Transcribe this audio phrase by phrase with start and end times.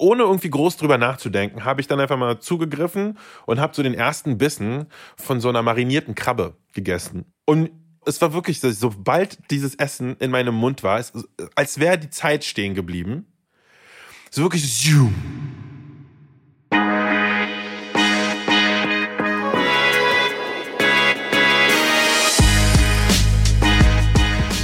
[0.00, 3.94] ohne irgendwie groß drüber nachzudenken, habe ich dann einfach mal zugegriffen und habe so den
[3.94, 7.26] ersten Bissen von so einer marinierten Krabbe gegessen.
[7.44, 7.70] Und
[8.06, 11.12] es war wirklich so, sobald dieses Essen in meinem Mund war, es,
[11.54, 13.26] als wäre die Zeit stehen geblieben.
[14.30, 15.14] So wirklich zoom.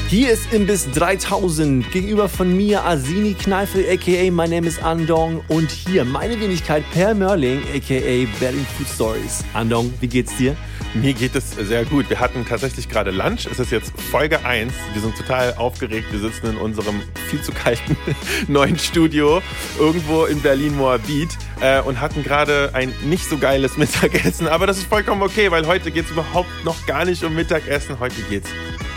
[0.09, 1.91] Hier ist Imbiss 3000.
[1.91, 5.43] Gegenüber von mir Asini Kneifel, aka My Name is Andong.
[5.49, 9.45] Und hier meine Wenigkeit Per Mörling, aka Berlin Food Stories.
[9.53, 10.57] Andong, wie geht's dir?
[10.95, 12.09] Mir geht es sehr gut.
[12.09, 13.47] Wir hatten tatsächlich gerade Lunch.
[13.51, 14.73] Es ist jetzt Folge 1.
[14.93, 16.07] Wir sind total aufgeregt.
[16.13, 17.97] Wir sitzen in unserem viel zu kalten
[18.47, 19.43] neuen Studio
[19.77, 21.31] irgendwo in Berlin-Moabit
[21.61, 24.47] äh, und hatten gerade ein nicht so geiles Mittagessen.
[24.47, 27.99] Aber das ist vollkommen okay, weil heute geht es überhaupt noch gar nicht um Mittagessen.
[27.99, 28.51] Heute geht es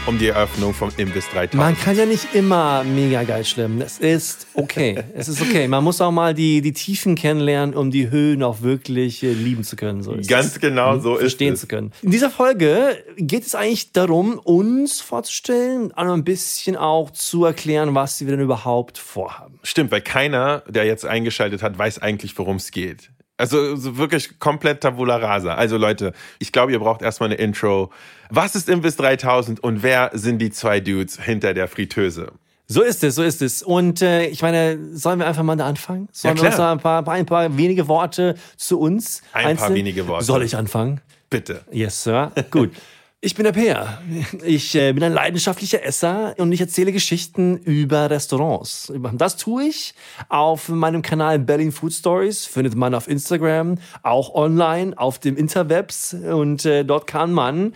[0.10, 1.54] um die Eröffnung vom Imbiss 3000.
[1.54, 3.80] Man kann ja nicht immer mega geil schlemmen.
[3.80, 5.04] Es ist okay.
[5.14, 5.68] es ist okay.
[5.68, 9.64] Man muss auch mal die, die Tiefen kennenlernen, um die Höhen auch wirklich äh, lieben
[9.64, 10.02] zu können.
[10.02, 10.60] So Ganz es.
[10.60, 11.02] genau Mhm.
[11.02, 11.62] so ist Verstehen es.
[11.62, 11.92] zu können.
[12.02, 17.94] In dieser Folge geht es eigentlich darum, uns vorzustellen, aber ein bisschen auch zu erklären,
[17.94, 19.60] was wir denn überhaupt vorhaben.
[19.62, 23.12] Stimmt, weil keiner, der jetzt eingeschaltet hat, weiß eigentlich, worum es geht.
[23.40, 25.56] Also so wirklich komplett tabula rasa.
[25.56, 27.90] Also Leute, ich glaube, ihr braucht erstmal eine Intro.
[28.30, 32.34] Was ist Imbiss 3000 und wer sind die zwei Dudes hinter der Fritteuse?
[32.68, 33.64] So ist es, so ist es.
[33.64, 36.08] Und äh, ich meine, sollen wir einfach mal da anfangen?
[36.12, 39.74] Sollen Ja, wir uns ein paar, ein paar wenige Worte zu uns Ein paar einzeln-
[39.76, 40.26] wenige Worte.
[40.26, 41.02] Soll ich anfangen?
[41.32, 41.62] Bitte.
[41.72, 42.32] Yes, Sir.
[42.52, 42.72] Gut.
[43.22, 44.02] Ich bin der Peer.
[44.46, 48.94] Ich äh, bin ein leidenschaftlicher Esser und ich erzähle Geschichten über Restaurants.
[49.12, 49.94] Das tue ich
[50.30, 52.46] auf meinem Kanal Berlin Food Stories.
[52.46, 56.14] Findet man auf Instagram, auch online auf dem Interwebs.
[56.14, 57.74] Und äh, dort kann man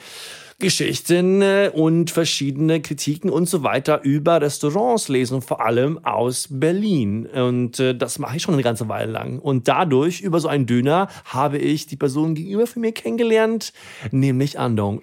[0.60, 7.26] Geschichten äh, und verschiedene Kritiken und so weiter über Restaurants lesen, vor allem aus Berlin.
[7.26, 9.40] Und äh, das mache ich schon eine ganze Weile lang.
[9.40, 13.74] Und dadurch, über so einen Döner, habe ich die Person gegenüber von mir kennengelernt,
[14.12, 15.02] nämlich Andong.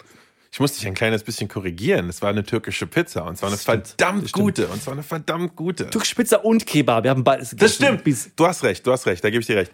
[0.53, 2.09] Ich muss dich ein kleines bisschen korrigieren.
[2.09, 4.67] Es war eine türkische Pizza und zwar eine stimmt, verdammt gute.
[4.67, 5.89] Und zwar eine verdammt gute.
[5.89, 8.03] Türkische Pizza und Kebab, wir haben beides Das stimmt.
[8.03, 9.73] Bis- Du hast recht, du hast recht, da gebe ich dir recht.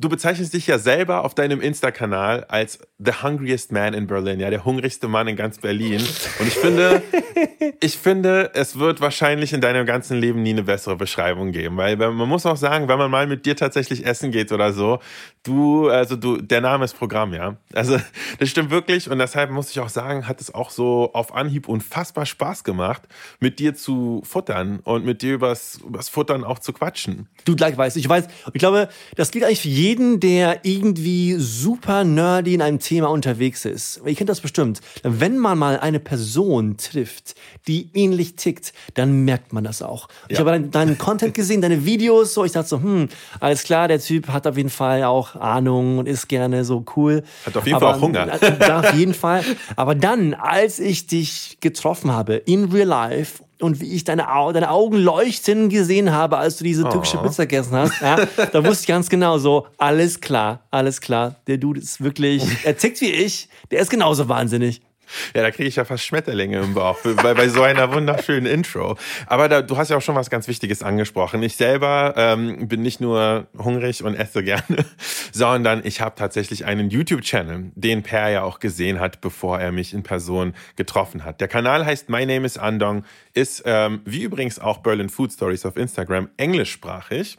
[0.00, 4.48] Du bezeichnest dich ja selber auf deinem Insta-Kanal als the hungriest man in Berlin, ja,
[4.48, 6.00] der hungrigste Mann in ganz Berlin.
[6.38, 7.02] Und ich finde,
[7.80, 11.96] ich finde, es wird wahrscheinlich in deinem ganzen Leben nie eine bessere Beschreibung geben, weil
[11.96, 15.00] man muss auch sagen, wenn man mal mit dir tatsächlich essen geht oder so,
[15.42, 17.56] du, also du, der Name ist Programm, ja.
[17.72, 17.98] Also
[18.38, 21.68] das stimmt wirklich und deshalb muss ich auch sagen, hat es auch so auf Anhieb
[21.68, 23.02] unfassbar Spaß gemacht,
[23.40, 27.28] mit dir zu futtern und mit dir übers, übers Futtern auch zu quatschen.
[27.44, 27.98] Du gleichweise.
[27.98, 32.78] Ich weiß, ich glaube, das gilt eigentlich für jeden, der irgendwie super nerdy in einem
[32.78, 34.00] Thema unterwegs ist.
[34.04, 34.80] Ihr kennt das bestimmt.
[35.02, 37.34] Wenn man mal eine Person trifft,
[37.66, 40.08] die ähnlich tickt, dann merkt man das auch.
[40.28, 40.40] Ich Ja.
[40.40, 43.08] habe deinen, deinen Content gesehen, deine Videos, so ich dachte so, hm,
[43.40, 47.22] alles klar, der Typ hat auf jeden Fall auch Ahnung und ist gerne so cool.
[47.46, 48.28] Hat auf jeden Fall auch Hunger.
[48.78, 49.42] Auf jeden Fall.
[49.76, 54.52] Aber dann, als ich dich getroffen habe in real life und wie ich deine, Au
[54.52, 57.22] deine Augen leuchten gesehen habe, als du diese türkische Oh.
[57.22, 58.16] Pizza gegessen hast, ja,
[58.52, 61.36] da wusste ich ganz genau so, alles klar, alles klar.
[61.46, 64.80] Der Dude ist wirklich, er tickt wie ich, der ist genauso wahnsinnig.
[65.34, 68.96] Ja, da kriege ich ja fast Schmetterlinge im Bauch bei, bei so einer wunderschönen Intro.
[69.26, 71.42] Aber da, du hast ja auch schon was ganz Wichtiges angesprochen.
[71.42, 74.84] Ich selber ähm, bin nicht nur hungrig und esse gerne,
[75.32, 79.94] sondern ich habe tatsächlich einen YouTube-Channel, den Per ja auch gesehen hat, bevor er mich
[79.94, 81.40] in Person getroffen hat.
[81.40, 83.04] Der Kanal heißt My Name is Andong,
[83.34, 87.38] ist ähm, wie übrigens auch Berlin Food Stories auf Instagram englischsprachig.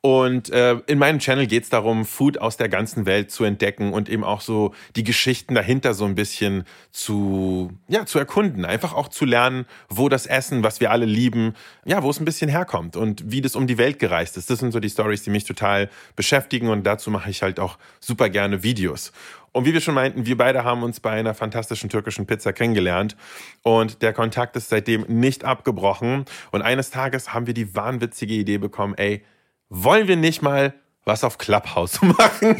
[0.00, 3.92] Und äh, in meinem Channel geht es darum, Food aus der ganzen Welt zu entdecken
[3.92, 8.64] und eben auch so die Geschichten dahinter so ein bisschen zu, ja, zu erkunden.
[8.64, 11.54] Einfach auch zu lernen, wo das Essen, was wir alle lieben,
[11.84, 14.50] ja, wo es ein bisschen herkommt und wie das um die Welt gereist ist.
[14.50, 17.76] Das sind so die Stories, die mich total beschäftigen und dazu mache ich halt auch
[17.98, 19.12] super gerne Videos.
[19.50, 23.16] Und wie wir schon meinten, wir beide haben uns bei einer fantastischen türkischen Pizza kennengelernt
[23.62, 26.24] und der Kontakt ist seitdem nicht abgebrochen.
[26.52, 29.24] Und eines Tages haben wir die wahnwitzige Idee bekommen, ey,
[29.68, 30.74] wollen wir nicht mal
[31.04, 32.56] was auf Clubhouse machen?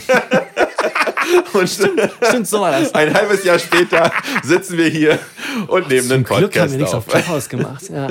[1.52, 2.94] und Stimmt, so war das.
[2.94, 4.10] ein halbes Jahr später
[4.42, 5.18] sitzen wir hier
[5.66, 7.12] und nehmen einen Zum Glück haben Podcast wir nichts auf auf.
[7.12, 7.90] Clubhouse gemacht.
[7.90, 8.08] Ja.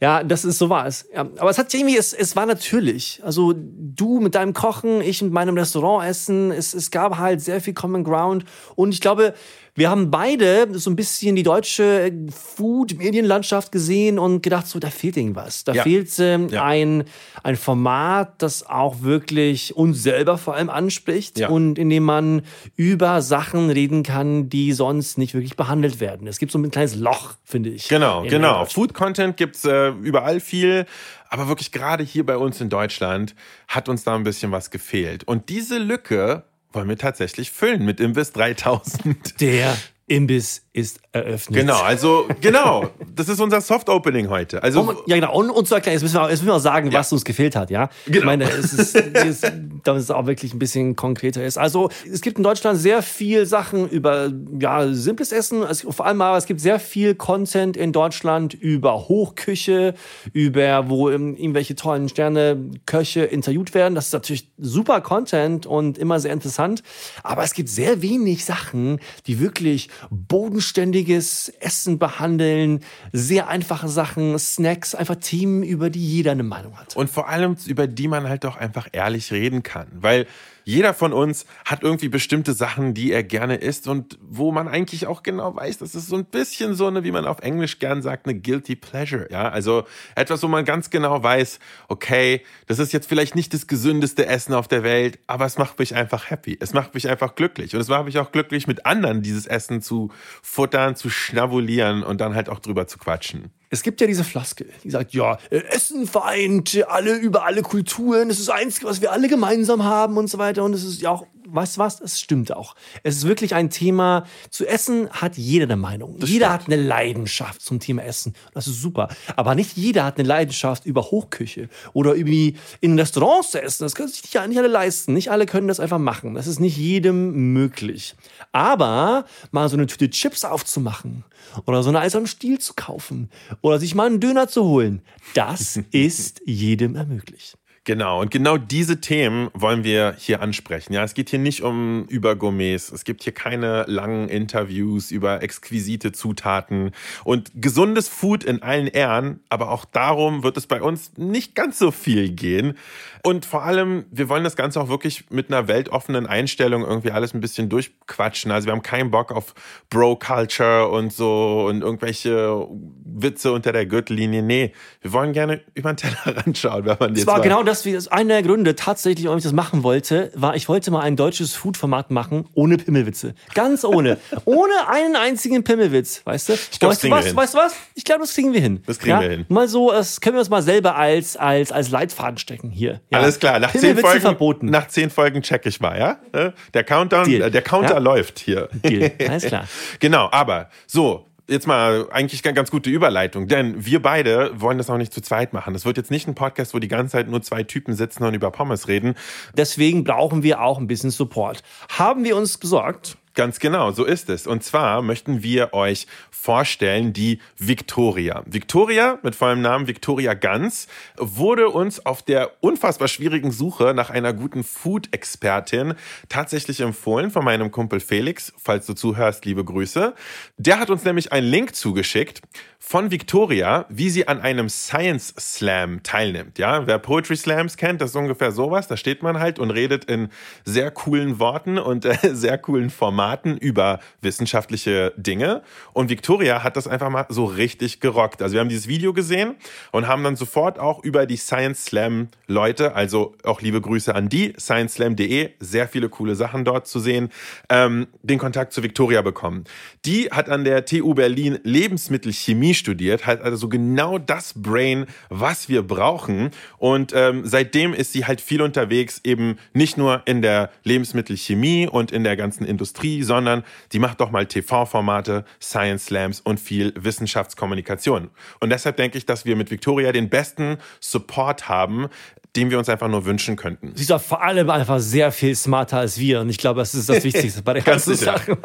[0.00, 1.06] ja, das ist so war es.
[1.14, 3.20] Ja, aber es hat irgendwie, es, es war natürlich.
[3.22, 6.50] Also du mit deinem Kochen, ich mit meinem Restaurant essen.
[6.50, 8.44] Es, es gab halt sehr viel Common Ground.
[8.76, 9.34] Und ich glaube,
[9.76, 15.16] Wir haben beide so ein bisschen die deutsche Food-Medienlandschaft gesehen und gedacht, so, da fehlt
[15.16, 15.64] irgendwas.
[15.64, 15.82] Da Ja.
[15.82, 16.62] fehlt ähm, Ja.
[16.64, 17.02] ein,
[17.42, 21.48] ein Format, das auch wirklich uns selber vor allem anspricht Ja.
[21.48, 22.42] und in dem man
[22.76, 26.28] über Sachen reden kann, die sonst nicht wirklich behandelt werden.
[26.28, 27.88] Es gibt so ein kleines Loch, finde ich.
[27.88, 28.48] Genau, genau.
[28.60, 28.72] Deutschland.
[28.72, 30.86] Food Content gibt's äh, überall viel,
[31.28, 33.34] aber wirklich gerade hier bei uns in Deutschland
[33.66, 35.24] hat uns da ein bisschen was gefehlt.
[35.24, 36.44] Und diese Lücke
[36.74, 39.40] wollen wir tatsächlich füllen mit Imbiss 3000.
[39.40, 39.76] Der
[40.06, 41.60] Imbiss ist eröffnet.
[41.60, 44.62] Genau, also genau, das ist unser Soft Opening heute.
[44.62, 45.34] Also Um, ja, genau.
[45.34, 47.24] Und, und zu erklären, jetzt müssen wir, auch- jetzt müssen wir auch sagen, was uns
[47.24, 47.88] gefehlt hat, ja?
[48.06, 48.26] Ich Genau.
[48.26, 49.40] meine, es ist, es
[49.84, 51.56] damit es auch wirklich ein bisschen konkreter ist.
[51.58, 55.62] Also, es gibt in Deutschland sehr viel Sachen über, ja, simples Essen.
[55.64, 59.94] Also, vor allem aber, es gibt sehr viel Content in Deutschland über Hochküche,
[60.32, 63.94] über, wo ähm, irgendwelche tollen Sterne, Köche interviewt werden.
[63.94, 66.82] Das ist natürlich super Content und immer sehr interessant.
[67.22, 72.80] Aber es gibt sehr wenig Sachen, die wirklich bodenständiges Essen behandeln,
[73.12, 76.96] sehr einfache Sachen, Snacks, einfach Themen, über die jeder eine Meinung hat.
[76.96, 79.88] Und vor allem, über die man halt doch einfach ehrlich reden kann.
[79.92, 80.26] Weil
[80.64, 85.06] jeder von uns hat irgendwie bestimmte Sachen, die er gerne isst und wo man eigentlich
[85.06, 88.02] auch genau weiß, das ist so ein bisschen so eine, wie man auf Englisch gern
[88.02, 89.28] sagt, eine guilty pleasure.
[89.30, 89.84] Ja, also
[90.14, 91.58] etwas, wo man ganz genau weiß,
[91.88, 95.78] okay, das ist jetzt vielleicht nicht das gesündeste Essen auf der Welt, aber es macht
[95.78, 96.56] mich einfach happy.
[96.60, 97.74] Es macht mich einfach glücklich.
[97.74, 100.10] Und es macht mich auch glücklich, mit anderen dieses Essen zu
[100.42, 103.50] futtern, zu schnabulieren und dann halt auch drüber zu quatschen.
[103.74, 108.30] Es gibt ja diese Floskel, die sagt, ja, äh, Essen vereint alle über alle Kulturen,
[108.30, 110.62] es ist das Einzige, was wir alle gemeinsam haben und so weiter.
[110.62, 112.74] Und es ist ja auch, weißt du was, es stimmt auch.
[113.02, 116.18] Es ist wirklich ein Thema, zu Essen hat jeder eine Meinung.
[116.24, 118.34] jeder hat eine Leidenschaft zum Thema Essen.
[118.52, 119.08] Das ist super.
[119.36, 123.84] Aber nicht jeder hat eine Leidenschaft über Hochküche oder irgendwie in Restaurants zu essen.
[123.84, 125.12] Das können sich nicht, nicht alle leisten.
[125.12, 126.34] Nicht alle können das einfach machen.
[126.34, 128.14] Das ist nicht jedem möglich.
[128.52, 131.24] Aber mal so eine Tüte Chips aufzumachen
[131.66, 133.30] oder so eine Eis am Stiel zu kaufen
[133.62, 135.02] oder sich mal einen Döner zu holen,
[135.34, 137.58] das ist jedem ermöglicht.
[137.86, 140.94] Genau, und genau diese Themen wollen wir hier ansprechen.
[140.94, 146.10] Ja, es geht hier nicht um Übergourmets, es gibt hier keine langen Interviews über exquisite
[146.12, 146.92] Zutaten
[147.24, 151.78] und gesundes Food in allen Ehren, aber auch darum wird es bei uns nicht ganz
[151.78, 152.78] so viel gehen.
[153.22, 157.32] Und vor allem, wir wollen das Ganze auch wirklich mit einer weltoffenen Einstellung irgendwie alles
[157.34, 158.50] ein bisschen durchquatschen.
[158.50, 159.54] Also wir haben keinen Bock auf
[159.88, 162.66] Bro-Culture und so und irgendwelche
[163.04, 164.42] Witze unter der Gürtellinie.
[164.42, 167.62] Nee, wir wollen gerne über den Tellerrand schauen, wenn man Das jetzt war mal- genau
[167.62, 171.00] das, das einer der Gründe tatsächlich, warum ich das machen wollte, war, ich wollte mal
[171.00, 173.34] ein deutsches Food-Format machen, ohne Pimmelwitze.
[173.54, 174.18] Ganz ohne.
[174.44, 176.52] ohne einen einzigen Pimmelwitz, weißt du?
[176.54, 177.26] Ich glaub, das weißt du was?
[177.26, 177.36] hin.
[177.36, 177.74] Weißt du was?
[177.94, 178.82] Ich glaube, das kriegen wir hin.
[178.86, 179.46] Das kriegen wir hin.
[179.48, 183.00] Mal so, das können wir uns mal selber als, als, als Leitfaden stecken hier.
[183.10, 183.18] Ja.
[183.18, 184.66] Alles klar, nach zehn Folgen, verboten.
[184.66, 186.52] nach zehn Folgen check ich mal, ja?
[186.72, 187.42] Der Countdown, Deal.
[187.42, 187.98] äh, der Counter Ja.
[187.98, 188.68] läuft hier.
[188.84, 189.12] Deal.
[189.28, 189.64] Alles klar.
[190.00, 194.96] Genau, aber so, jetzt mal eigentlich ganz gute Überleitung, denn wir beide wollen das auch
[194.96, 195.74] nicht zu zweit machen.
[195.74, 198.34] Das wird jetzt nicht ein Podcast, wo die ganze Zeit nur zwei Typen sitzen und
[198.34, 199.14] über Pommes reden.
[199.56, 201.62] Deswegen brauchen wir auch ein bisschen Support.
[201.90, 203.16] Haben wir uns besorgt?
[203.34, 204.46] Ganz genau, so ist es.
[204.46, 208.44] Und zwar möchten wir euch vorstellen die Victoria.
[208.46, 210.86] Victoria, mit vollem Namen Victoria Ganz,
[211.16, 215.94] wurde uns auf der unfassbar schwierigen Suche nach einer guten Food-Expertin
[216.28, 218.52] tatsächlich empfohlen von meinem Kumpel Felix.
[218.56, 220.14] Falls du zuhörst, liebe Grüße.
[220.56, 222.40] Der hat uns nämlich einen Link zugeschickt
[222.86, 226.58] von Victoria, wie sie an einem Science Slam teilnimmt.
[226.58, 228.88] Ja, wer Poetry Slams kennt, das ist ungefähr sowas.
[228.88, 230.28] Da steht man halt und redet in
[230.66, 235.62] sehr coolen Worten und äh, sehr coolen Formaten über wissenschaftliche Dinge.
[235.94, 238.42] Und Victoria hat das einfach mal so richtig gerockt.
[238.42, 239.54] Also wir haben dieses Video gesehen
[239.90, 244.28] und haben dann sofort auch über die Science Slam Leute, also auch liebe Grüße an
[244.28, 247.30] die, scienceslam.de, sehr viele coole Sachen dort zu sehen,
[247.70, 249.64] ähm, den Kontakt zu Victoria bekommen.
[250.04, 255.82] Die hat an der TU Berlin Lebensmittelchemie studiert, hat also genau das Brain, was wir
[255.82, 256.50] brauchen.
[256.78, 262.12] Und ähm, seitdem ist sie halt viel unterwegs, eben nicht nur in der Lebensmittelchemie und
[262.12, 268.30] in der ganzen Industrie, sondern die macht doch mal TV-Formate, Science Slams und viel Wissenschaftskommunikation.
[268.60, 272.08] Und deshalb denke ich, dass wir mit Victoria den besten Support haben,
[272.56, 273.92] den wir uns einfach nur wünschen könnten.
[273.96, 276.40] Sie ist auch vor allem einfach sehr viel smarter als wir.
[276.40, 278.24] Und ich glaube, das ist das Wichtigste bei der Ganz ganzen.
[278.24, 278.56] Sache.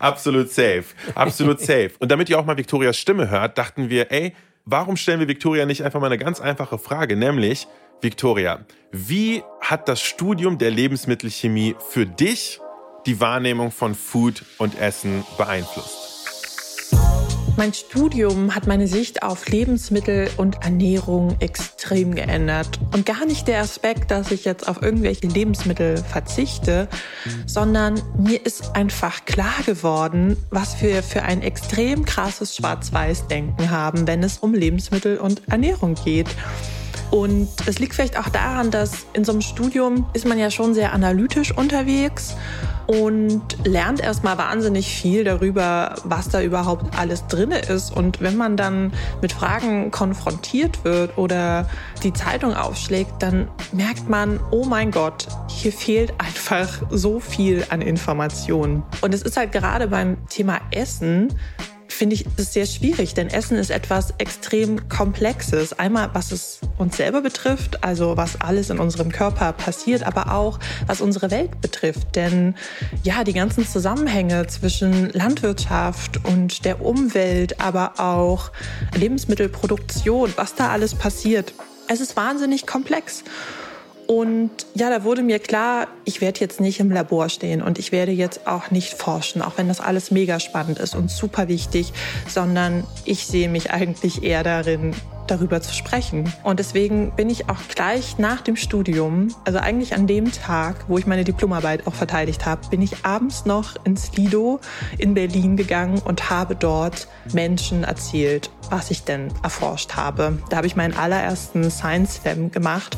[0.00, 0.84] Absolut safe.
[1.14, 1.90] Absolut safe.
[2.00, 5.66] Und damit ihr auch mal Victorias Stimme hört, dachten wir, ey, warum stellen wir Victoria
[5.66, 7.66] nicht einfach mal eine ganz einfache Frage, nämlich,
[8.00, 8.60] Victoria,
[8.92, 12.60] wie hat das Studium der Lebensmittelchemie für dich
[13.06, 15.97] die Wahrnehmung von Food und Essen beeinflusst?
[17.58, 22.78] Mein Studium hat meine Sicht auf Lebensmittel und Ernährung extrem geändert.
[22.92, 26.86] Und gar nicht der Aspekt, dass ich jetzt auf irgendwelche Lebensmittel verzichte,
[27.46, 34.22] sondern mir ist einfach klar geworden, was wir für ein extrem krasses Schwarz-Weiß-Denken haben, wenn
[34.22, 36.28] es um Lebensmittel und Ernährung geht.
[37.10, 40.74] Und es liegt vielleicht auch daran, dass in so einem Studium ist man ja schon
[40.74, 42.36] sehr analytisch unterwegs
[42.88, 47.94] und lernt erstmal wahnsinnig viel darüber, was da überhaupt alles drin ist.
[47.94, 51.68] Und wenn man dann mit Fragen konfrontiert wird oder
[52.02, 57.82] die Zeitung aufschlägt, dann merkt man, oh mein Gott, hier fehlt einfach so viel an
[57.82, 58.82] Informationen.
[59.02, 61.28] Und es ist halt gerade beim Thema Essen
[61.98, 65.72] finde ich es sehr schwierig, denn Essen ist etwas extrem Komplexes.
[65.72, 70.60] Einmal, was es uns selber betrifft, also was alles in unserem Körper passiert, aber auch
[70.86, 72.14] was unsere Welt betrifft.
[72.14, 72.54] Denn
[73.02, 78.52] ja, die ganzen Zusammenhänge zwischen Landwirtschaft und der Umwelt, aber auch
[78.94, 81.52] Lebensmittelproduktion, was da alles passiert,
[81.88, 83.24] es ist wahnsinnig komplex.
[84.08, 87.92] Und ja, da wurde mir klar, ich werde jetzt nicht im Labor stehen und ich
[87.92, 91.92] werde jetzt auch nicht forschen, auch wenn das alles mega spannend ist und super wichtig,
[92.26, 94.94] sondern ich sehe mich eigentlich eher darin,
[95.26, 96.32] darüber zu sprechen.
[96.42, 100.96] Und deswegen bin ich auch gleich nach dem Studium, also eigentlich an dem Tag, wo
[100.96, 104.58] ich meine Diplomarbeit auch verteidigt habe, bin ich abends noch ins Lido
[104.96, 110.38] in Berlin gegangen und habe dort Menschen erzählt, was ich denn erforscht habe.
[110.48, 112.96] Da habe ich meinen allerersten Science Fam gemacht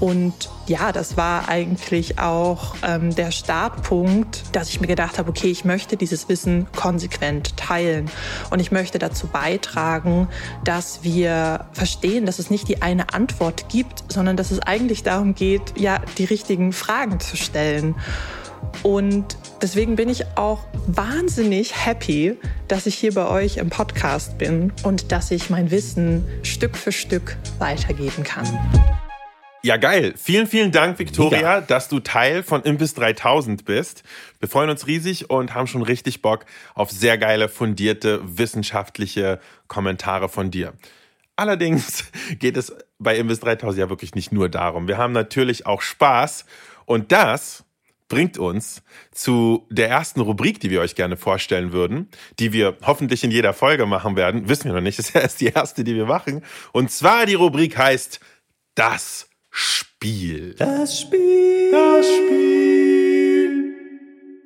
[0.00, 5.48] und ja, das war eigentlich auch ähm, der Startpunkt, dass ich mir gedacht habe, okay,
[5.48, 8.10] ich möchte dieses Wissen konsequent teilen
[8.50, 10.28] und ich möchte dazu beitragen,
[10.64, 15.34] dass wir verstehen, dass es nicht die eine Antwort gibt, sondern dass es eigentlich darum
[15.34, 17.94] geht, ja, die richtigen Fragen zu stellen.
[18.82, 22.36] Und deswegen bin ich auch wahnsinnig happy,
[22.68, 26.92] dass ich hier bei euch im Podcast bin und dass ich mein Wissen Stück für
[26.92, 28.46] Stück weitergeben kann.
[29.66, 30.14] Ja, geil.
[30.16, 31.60] Vielen, vielen Dank, Victoria, Mega.
[31.60, 34.04] dass du Teil von Imbiss 3000 bist.
[34.38, 36.46] Wir freuen uns riesig und haben schon richtig Bock
[36.76, 40.74] auf sehr geile, fundierte, wissenschaftliche Kommentare von dir.
[41.34, 42.04] Allerdings
[42.38, 44.86] geht es bei Imbiss 3000 ja wirklich nicht nur darum.
[44.86, 46.44] Wir haben natürlich auch Spaß
[46.84, 47.64] und das
[48.06, 52.08] bringt uns zu der ersten Rubrik, die wir euch gerne vorstellen würden,
[52.38, 54.48] die wir hoffentlich in jeder Folge machen werden.
[54.48, 56.44] Wissen wir noch nicht, das ist erst die erste, die wir machen.
[56.70, 58.20] Und zwar die Rubrik heißt
[58.76, 59.25] Das
[59.58, 60.54] Spiel.
[60.58, 61.70] Das Spiel.
[61.72, 63.74] Das Spiel.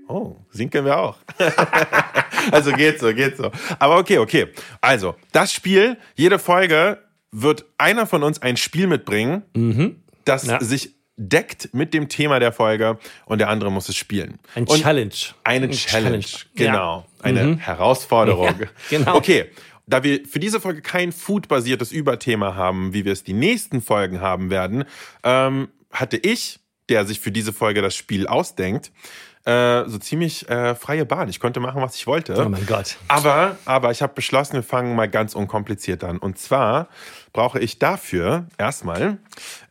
[0.06, 1.16] Oh, singen können wir auch.
[2.52, 3.50] also geht so, geht so.
[3.80, 4.46] Aber okay, okay.
[4.80, 6.98] Also, das Spiel, jede Folge
[7.32, 10.00] wird einer von uns ein Spiel mitbringen, mhm.
[10.24, 10.60] das ja.
[10.60, 14.38] sich deckt mit dem Thema der Folge und der andere muss es spielen.
[14.54, 15.10] Ein und Challenge.
[15.42, 16.46] Eine Ein Challenge, Challenge.
[16.54, 16.98] genau.
[17.18, 17.24] Ja.
[17.24, 17.58] Eine mhm.
[17.58, 18.46] Herausforderung.
[18.60, 19.16] Ja, genau.
[19.16, 19.50] Okay,
[19.90, 24.20] da wir für diese Folge kein food-basiertes Überthema haben, wie wir es die nächsten Folgen
[24.20, 24.84] haben werden,
[25.22, 28.92] ähm, hatte ich, der sich für diese Folge das Spiel ausdenkt,
[29.44, 31.28] äh, so ziemlich äh, freie Bahn.
[31.28, 32.34] Ich konnte machen, was ich wollte.
[32.44, 32.96] Oh mein Gott.
[33.08, 36.18] Aber, aber ich habe beschlossen, wir fangen mal ganz unkompliziert an.
[36.18, 36.88] Und zwar
[37.32, 39.18] brauche ich dafür erstmal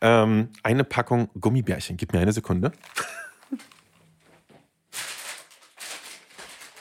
[0.00, 1.96] ähm, eine Packung Gummibärchen.
[1.96, 2.72] Gib mir eine Sekunde.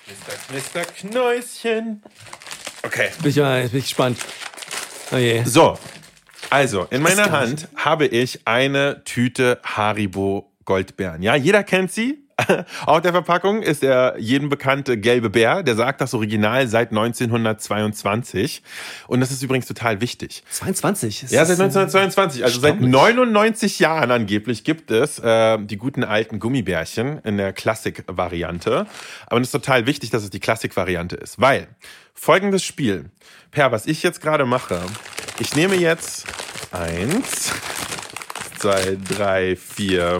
[0.07, 0.81] Mr.
[0.81, 0.85] Mr.
[0.85, 2.01] Knäuschen.
[2.83, 3.09] Okay.
[3.21, 4.19] Bin ich, mal, bin ich gespannt.
[5.11, 5.43] Oh je.
[5.43, 5.77] So,
[6.49, 11.21] also in meiner Hand habe ich eine Tüte Haribo Goldbeeren.
[11.21, 12.28] Ja, jeder kennt sie.
[12.85, 15.63] Auf der Verpackung ist der jedem bekannte gelbe Bär.
[15.63, 18.63] Der sagt das Original seit 1922.
[19.07, 20.43] Und das ist übrigens total wichtig.
[20.49, 21.23] 22?
[21.29, 22.43] ja, seit 1922.
[22.43, 28.85] Also seit 99 Jahren angeblich gibt es äh, die guten alten Gummibärchen in der Klassik-Variante.
[29.27, 31.39] Aber es ist total wichtig, dass es die Klassik-Variante ist.
[31.39, 31.67] Weil
[32.13, 33.11] folgendes Spiel.
[33.51, 34.79] Per, was ich jetzt gerade mache.
[35.39, 36.25] Ich nehme jetzt
[36.71, 37.51] eins,
[38.59, 40.17] zwei, drei, vier,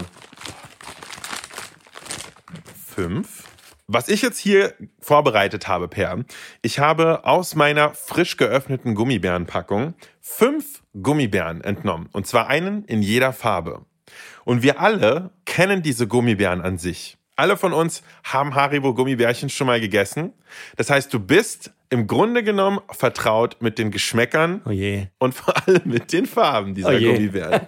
[3.00, 3.44] fünf.
[3.86, 6.22] Was ich jetzt hier vorbereitet habe, Per,
[6.60, 12.10] ich habe aus meiner frisch geöffneten Gummibärenpackung fünf Gummibären entnommen.
[12.12, 13.86] Und zwar einen in jeder Farbe.
[14.44, 17.16] Und wir alle kennen diese Gummibären an sich.
[17.40, 20.34] Alle von uns haben Haribo Gummibärchen schon mal gegessen.
[20.76, 25.80] Das heißt, du bist im Grunde genommen vertraut mit den Geschmäckern oh und vor allem
[25.86, 27.62] mit den Farben dieser oh Gummibären.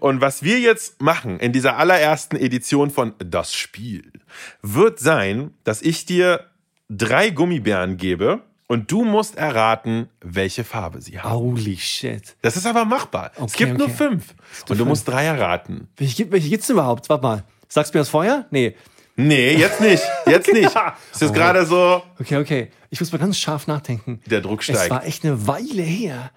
[0.00, 4.12] und was wir jetzt machen in dieser allerersten Edition von Das Spiel,
[4.60, 6.44] wird sein, dass ich dir
[6.90, 11.32] drei Gummibären gebe und du musst erraten, welche Farbe sie haben.
[11.32, 12.36] Holy shit.
[12.42, 13.30] Das ist aber machbar.
[13.36, 13.78] Okay, es gibt okay.
[13.78, 14.34] nur fünf.
[14.68, 15.88] Und du musst drei erraten.
[15.96, 17.08] Welche, welche gibt's denn überhaupt?
[17.08, 17.44] Warte mal.
[17.68, 18.44] Sagst du mir das vorher?
[18.50, 18.76] Nee.
[19.16, 20.02] Nee, jetzt nicht.
[20.26, 20.70] Jetzt nicht.
[21.12, 22.70] Es ist gerade so, Okay, okay.
[22.90, 24.20] Ich muss mal ganz scharf nachdenken.
[24.26, 24.90] der Druck Es steigt.
[24.90, 26.30] war echt eine Weile her.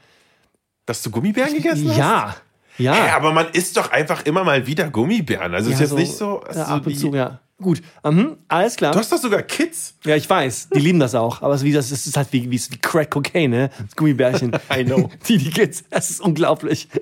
[0.85, 1.97] Dass du Gummibären gegessen hast?
[1.97, 2.35] Ja.
[2.77, 2.93] Ja.
[2.93, 5.53] Hä, aber man isst doch einfach immer mal wieder Gummibären.
[5.53, 6.41] Also ist ja, jetzt nicht so.
[6.43, 7.39] Ja, also ab und zu, ja.
[7.61, 7.81] Gut.
[8.03, 8.93] Mhm, alles klar.
[8.93, 9.95] Du hast doch sogar Kids.
[10.05, 10.69] Ja, ich weiß.
[10.73, 11.41] Die lieben das auch.
[11.41, 13.69] Aber es ist, wie, das, es ist halt wie, wie, wie Crack Cocaine, ne?
[13.85, 14.51] Das Gummibärchen.
[14.73, 15.09] I know.
[15.27, 15.83] Die, die Kids.
[15.89, 16.87] Das ist unglaublich.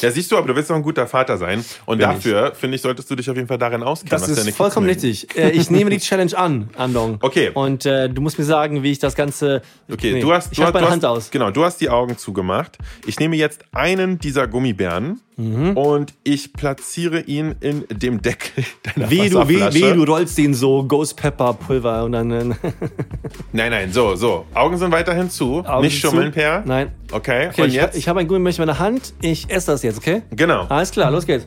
[0.00, 1.64] Ja, siehst du, aber du willst doch ein guter Vater sein.
[1.86, 4.10] Und Bin dafür, finde ich, solltest du dich auf jeden Fall darin auskennen.
[4.10, 5.00] das ist vollkommen mögen.
[5.00, 5.36] richtig.
[5.36, 7.18] Äh, Ich nehme die Challenge an, Andong.
[7.20, 7.50] Okay.
[7.54, 9.62] Und äh, du musst mir sagen, wie ich das Ganze.
[9.90, 11.30] Okay, Nee, du hast, Ich du, hast- meine du Hand hast, aus.
[11.30, 12.78] Genau, du hast die Augen zugemacht.
[13.06, 15.76] Ich nehme jetzt einen dieser Gummibären Mhm.
[15.76, 18.64] und ich platziere ihn in dem Deckel
[18.96, 22.38] deiner Weh, du, weh, weh, du rollst den so Ghost Pepper Pulver und dann.
[23.52, 24.46] Nein, nein, so, so.
[24.54, 25.62] Augen sind weiterhin zu.
[25.66, 26.08] Augen Nicht zu.
[26.08, 26.62] schummeln, Per.
[26.64, 26.92] Nein.
[27.12, 27.96] Okay, Okay, und ich, jetzt?
[27.98, 29.12] ich habe ein Gummibärchen in meiner Hand.
[29.20, 30.22] Ich esse das jetzt, okay?
[30.30, 30.64] genau.
[30.68, 31.46] Alles klar, los geht's.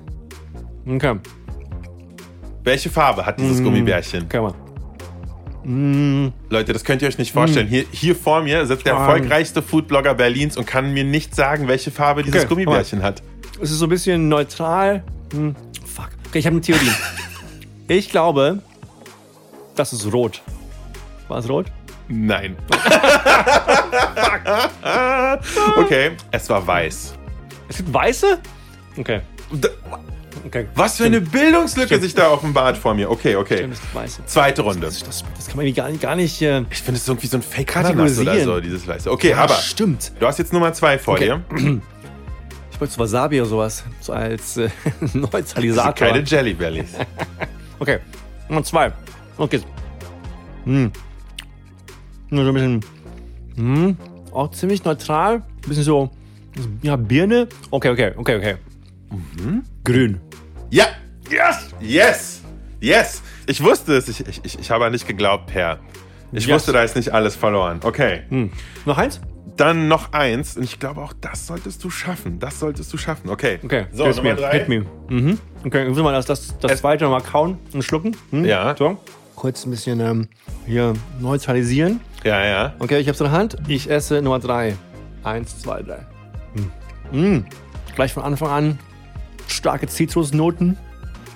[0.87, 1.15] Okay,
[2.63, 4.29] Welche Farbe hat dieses Gummibärchen?
[4.29, 4.55] können wir.
[6.49, 7.67] Leute, das könnt ihr euch nicht vorstellen.
[7.67, 7.71] Mhm.
[7.71, 11.91] Hier, hier vor mir sitzt der erfolgreichste Foodblogger Berlins und kann mir nicht sagen, welche
[11.91, 13.21] Farbe dieses Okay, Gummibärchen hat.
[13.61, 15.03] Es ist so ein bisschen neutral.
[15.33, 16.09] Hm, fuck.
[16.27, 16.91] Okay, ich habe eine Theorie.
[17.87, 18.59] ich glaube,
[19.75, 20.41] das ist rot.
[21.27, 21.67] War es rot?
[22.07, 22.55] Nein.
[25.77, 27.13] okay, es war weiß.
[27.67, 28.39] Es gibt weiße?
[28.97, 29.21] Okay.
[29.51, 29.69] D-
[30.45, 30.67] Okay.
[30.73, 33.11] Was für eine Bildungslücke sich da offenbart vor mir.
[33.11, 33.57] Okay, okay.
[33.57, 33.77] Stimmt.
[34.25, 34.87] Zweite Runde.
[34.87, 36.01] Das, das, das kann man irgendwie gar nicht.
[36.01, 39.11] Gar nicht äh, Ich finde es irgendwie so ein fake Ananas oder so, dieses Weiße.
[39.11, 40.13] Okay, ja, aber Stimmt.
[40.17, 41.25] du hast jetzt Nummer zwei vor Okay.
[41.25, 41.41] dir.
[42.79, 43.83] So Wasabi oder sowas.
[44.01, 44.69] So als äh,
[45.13, 45.93] Neutralisator.
[45.93, 46.93] keine Jelly Bellies.
[47.81, 47.99] Okay.
[48.49, 48.91] Nummer zwei.
[49.37, 49.61] Okay.
[50.65, 50.91] Hm.
[52.29, 52.85] Nur so ein bisschen.
[53.55, 53.97] Hm.
[54.33, 55.35] Auch ziemlich neutral.
[55.35, 56.09] Ein bisschen so.
[56.81, 57.47] Ja, Birne.
[57.71, 58.55] Okay, okay, okay, okay.
[59.85, 60.19] Grün.
[60.69, 60.87] Ja!
[61.31, 61.69] Yes!
[61.79, 62.41] Yes!
[62.81, 63.21] Yes!
[63.47, 64.09] Ich wusste es.
[64.09, 65.79] Ich, ich, ich, ich habe nicht geglaubt, Per.
[66.33, 66.55] Ich Yes.
[66.55, 67.79] wusste, da ist nicht alles verloren.
[67.81, 68.23] Okay.
[68.85, 69.21] Noch eins?
[69.59, 70.55] Dann noch eins.
[70.55, 72.39] Und ich glaube auch, das solltest du schaffen.
[72.39, 73.29] Das solltest du schaffen.
[73.29, 73.59] Okay.
[73.63, 73.87] Okay.
[73.91, 74.35] So, Hit Nummer me.
[74.35, 74.51] drei.
[74.59, 74.85] Hit me.
[75.09, 75.37] Mhm.
[75.65, 78.15] Okay, ich will mal das, das, das Es- zweite nochmal kauen und schlucken.
[78.31, 78.45] Hm?
[78.45, 78.73] Ja.
[78.77, 78.97] So.
[79.35, 80.27] Kurz ein bisschen ähm,
[80.65, 81.99] hier neutralisieren.
[82.23, 82.73] Ja, ja.
[82.79, 83.57] Okay, ich hab's in der Hand.
[83.67, 84.75] Ich esse Nummer drei.
[85.23, 86.05] Eins, zwei, drei.
[87.11, 87.17] Mm.
[87.17, 87.45] Mm.
[87.95, 88.79] Gleich von Anfang an
[89.47, 90.77] starke Zitrusnoten.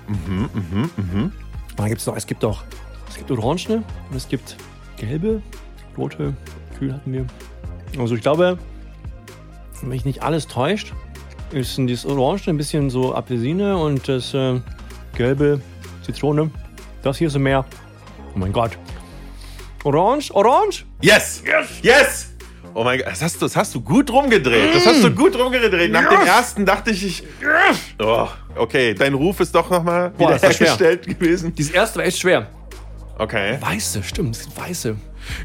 [0.07, 1.31] Mhm, mhm, mhm.
[1.75, 2.63] Dann gibt's noch, es gibt auch,
[3.09, 4.55] es gibt Orangene und es gibt
[4.97, 5.41] gelbe,
[5.97, 6.33] rote,
[6.77, 7.25] grün hatten wir.
[7.97, 8.57] Also ich glaube,
[9.81, 10.93] wenn mich nicht alles täuscht,
[11.51, 14.59] ist dieses Orange ein bisschen so Apfelsine und das äh,
[15.15, 15.61] gelbe
[16.03, 16.49] Zitrone.
[17.03, 17.65] Das hier ist mehr.
[18.35, 18.77] Oh mein Gott.
[19.83, 20.85] Orange, Orange?
[21.01, 21.43] Yes!
[21.45, 21.67] Yes!
[21.81, 22.29] Yes!
[22.73, 24.73] Oh mein Gott, das hast du, das hast du gut rumgedreht.
[24.73, 25.91] Das hast du gut rumgedreht.
[25.91, 27.23] Nach dem ersten dachte ich, ich.
[27.99, 31.53] Oh, okay, dein Ruf ist doch nochmal wiederhergestellt gewesen.
[31.53, 32.47] Dieses erste war echt schwer.
[33.19, 34.95] Okay, Weiße, stimmt, es sind weiße.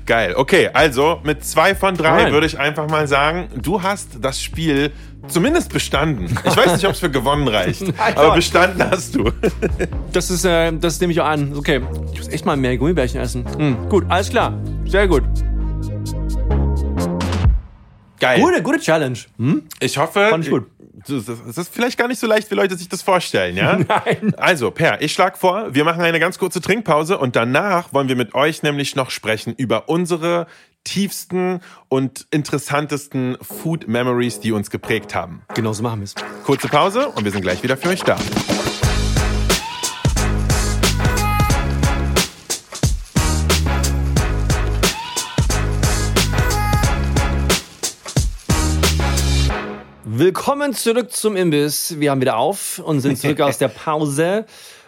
[0.07, 0.35] Geil.
[0.37, 2.33] Okay, also mit zwei von drei Nein.
[2.33, 4.93] würde ich einfach mal sagen, du hast das Spiel
[5.27, 6.27] zumindest bestanden.
[6.45, 7.83] Ich weiß nicht, ob es für gewonnen reicht,
[8.15, 9.31] aber bestanden hast du.
[10.13, 11.55] Das ist, äh, das nehme ich auch an.
[11.55, 11.81] Okay,
[12.13, 13.45] ich muss echt mal mehr Gummibärchen essen.
[13.57, 14.55] Hm, gut, alles klar.
[14.87, 15.23] Sehr gut.
[18.21, 18.41] Geil.
[18.41, 19.19] Gute, gute Challenge.
[19.37, 19.63] Hm?
[19.81, 20.67] Ich hoffe, Fand ich gut.
[21.07, 23.79] Es ist vielleicht gar nicht so leicht, wie Leute sich das vorstellen, ja?
[23.89, 24.35] Nein.
[24.37, 28.17] Also, Per, ich schlage vor, wir machen eine ganz kurze Trinkpause und danach wollen wir
[28.17, 30.47] mit euch nämlich noch sprechen über unsere
[30.85, 35.43] tiefsten und interessantesten Food Memories, die uns geprägt haben.
[35.55, 36.15] Genau so machen wir es.
[36.45, 38.17] Kurze Pause und wir sind gleich wieder für euch da.
[50.19, 52.01] Willkommen zurück zum Imbiss.
[52.01, 54.47] Wir haben wieder auf und sind zurück aus der Pause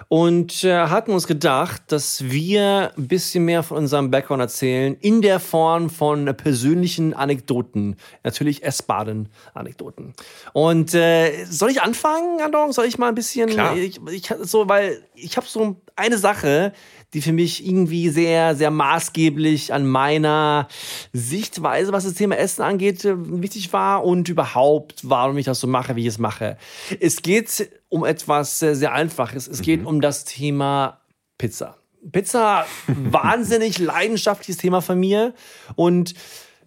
[0.08, 5.22] und äh, hatten uns gedacht, dass wir ein bisschen mehr von unserem Background erzählen in
[5.22, 7.94] der Form von persönlichen Anekdoten.
[8.24, 10.14] Natürlich essbaren Anekdoten.
[10.52, 12.72] Und äh, soll ich anfangen, Andong?
[12.72, 13.50] Soll ich mal ein bisschen?
[13.50, 13.76] Klar.
[13.76, 16.72] Ich, ich, so, weil ich habe so eine Sache,
[17.14, 20.68] die für mich irgendwie sehr, sehr maßgeblich an meiner
[21.12, 25.66] Sichtweise, was das Thema Essen angeht, äh, wichtig war und überhaupt, warum ich das so
[25.66, 26.56] mache, wie ich es mache.
[27.00, 29.48] Es geht um etwas äh, sehr Einfaches.
[29.48, 31.00] Es geht um das Thema
[31.38, 31.76] Pizza.
[32.12, 35.34] Pizza, wahnsinnig leidenschaftliches Thema von mir
[35.74, 36.14] und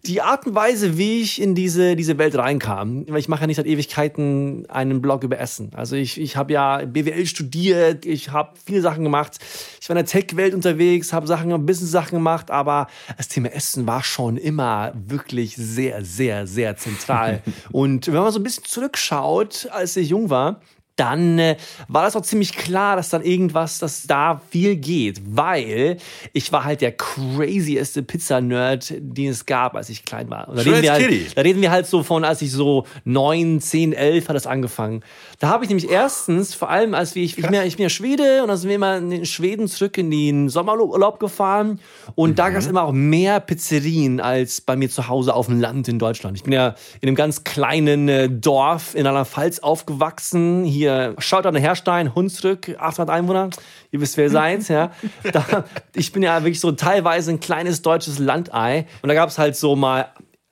[0.06, 3.48] die Art und Weise, wie ich in diese, diese Welt reinkam, weil ich mache ja
[3.48, 5.72] nicht seit Ewigkeiten einen Blog über Essen.
[5.74, 9.38] Also ich, ich habe ja BWL studiert, ich habe viele Sachen gemacht.
[9.80, 14.04] Ich war in der Tech-Welt unterwegs, habe Sachen, Business-Sachen gemacht, aber das Thema Essen war
[14.04, 17.42] schon immer wirklich sehr, sehr, sehr zentral.
[17.72, 20.60] und wenn man so ein bisschen zurückschaut, als ich jung war,
[20.96, 25.98] dann äh, war das auch ziemlich klar, dass dann irgendwas, dass da viel geht, weil
[26.34, 30.50] ich war halt der crazieste Pizza-Nerd, den es gab, als ich klein war.
[30.50, 33.60] Und da, reden wir halt, da reden wir halt so von, als ich so neun,
[33.60, 35.04] zehn, elf hat das angefangen.
[35.40, 37.84] Da habe ich nämlich erstens, vor allem als wir, ich, ich, bin ja, ich bin
[37.84, 41.80] ja Schwede und dann sind wir immer in Schweden zurück in den Sommerurlaub gefahren
[42.14, 42.36] und mhm.
[42.36, 45.88] da gab es immer auch mehr Pizzerien als bei mir zu Hause auf dem Land
[45.88, 46.38] in Deutschland.
[46.38, 51.16] Ich bin ja in einem ganz kleinen äh, Dorf in einer Pfalz aufgewachsen, hier hier,
[51.18, 53.50] schaut an Herstein, Hunsrück, 800 Einwohner,
[53.92, 54.92] ihr wisst, wer ihr seid, ja.
[55.32, 55.66] Da,
[55.96, 59.56] ich bin ja wirklich so teilweise ein kleines deutsches Landei und da gab es halt
[59.56, 60.10] so mal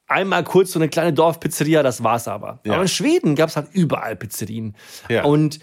[0.07, 2.59] einmal kurz so eine kleine Dorfpizzeria, das war's aber.
[2.65, 2.73] Ja.
[2.73, 4.75] Aber in Schweden gab es halt überall Pizzerien.
[5.09, 5.23] Ja.
[5.23, 5.59] Und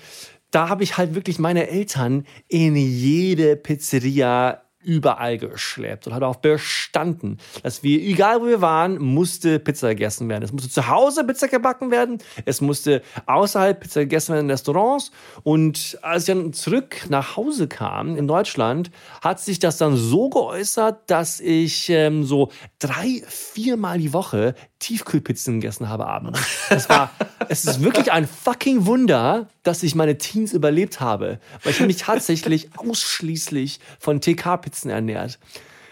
[0.51, 6.37] da habe ich halt wirklich meine Eltern in jede Pizzeria überall geschleppt und hat auch
[6.37, 10.45] bestanden, dass wir, egal wo wir waren, musste Pizza gegessen werden.
[10.45, 15.11] Es musste zu Hause Pizza gebacken werden, es musste außerhalb Pizza gegessen werden in Restaurants.
[15.43, 20.29] Und als ich dann zurück nach Hause kam in Deutschland, hat sich das dann so
[20.29, 26.41] geäußert, dass ich ähm, so drei, viermal die Woche Tiefkühlpizzen gegessen habe abends.
[26.69, 27.11] Das war,
[27.49, 31.97] es ist wirklich ein fucking Wunder, dass ich meine Teens überlebt habe, weil ich mich
[31.97, 35.39] tatsächlich ausschließlich von TK-Pizzen ernährt.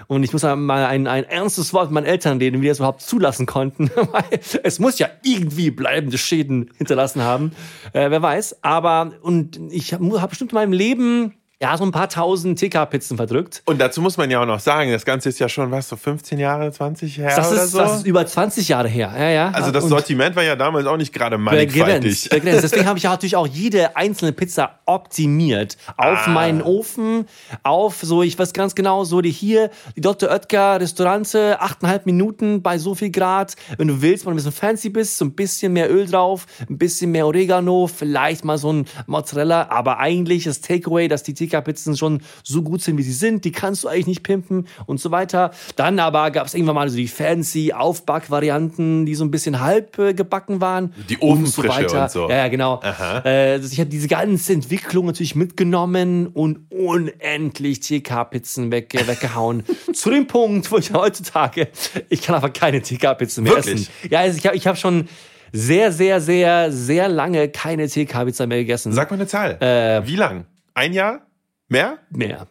[0.09, 2.79] Und ich muss mal ein, ein ernstes Wort mit meinen Eltern reden, wie die das
[2.79, 3.90] überhaupt zulassen konnten.
[4.12, 7.53] Weil es muss ja irgendwie bleibende Schäden hinterlassen haben.
[7.92, 8.62] Äh, wer weiß.
[8.62, 13.16] Aber, und ich habe hab bestimmt in meinem Leben ja, so ein paar tausend TK-Pizzen
[13.16, 13.62] verdrückt.
[13.64, 15.97] Und dazu muss man ja auch noch sagen, das Ganze ist ja schon, was, so
[15.97, 17.79] 15 Jahre, 20 her das oder ist, so?
[17.79, 19.51] Das ist über 20 Jahre her, ja, ja.
[19.53, 22.29] Also das Sortiment war ja damals auch nicht gerade mannigfaltig.
[22.29, 22.62] Begrenzt.
[22.62, 25.79] Deswegen habe ich ja natürlich auch jede einzelne Pizza optimiert.
[25.97, 26.31] Auf ah.
[26.31, 27.25] meinen Ofen,
[27.62, 30.29] auf so, ich weiß ganz genau, so die hier, die Dr.
[30.31, 33.57] Oetker Restaurante, 8,5 Minuten bei so viel Grad.
[33.79, 36.45] Wenn du willst, wenn du ein bisschen fancy bist, so ein bisschen mehr Öl drauf,
[36.69, 41.33] ein bisschen mehr Oregano, vielleicht mal so ein Mozzarella, aber eigentlich das Takeaway, dass die
[41.46, 43.44] TK-Pizzen schon so gut sind, wie sie sind.
[43.44, 45.50] Die kannst du eigentlich nicht pimpen und so weiter.
[45.76, 49.98] Dann aber gab es irgendwann mal so die fancy Aufbackvarianten, die so ein bisschen halb
[49.98, 50.92] äh, gebacken waren.
[51.09, 51.98] Die Ofenfrische und so.
[51.98, 52.28] Und so.
[52.28, 52.80] Ja, ja, genau.
[53.24, 59.64] Äh, ich habe diese ganze Entwicklung natürlich mitgenommen und unendlich TK-Pizzen weg, äh, weggehauen.
[59.92, 61.68] Zu dem Punkt, wo ich heutzutage,
[62.09, 63.74] ich kann aber keine TK-Pizzen mehr Wirklich?
[63.74, 64.11] essen.
[64.11, 65.09] Ja, also ich habe ich hab schon
[65.52, 68.92] sehr, sehr, sehr, sehr lange keine TK-Pizza mehr gegessen.
[68.92, 69.61] Sag mal eine Zahl.
[69.62, 70.44] Äh, Wie lang?
[70.74, 71.25] Ein Jahr?
[71.68, 71.98] Mehr?
[72.11, 72.46] Mehr.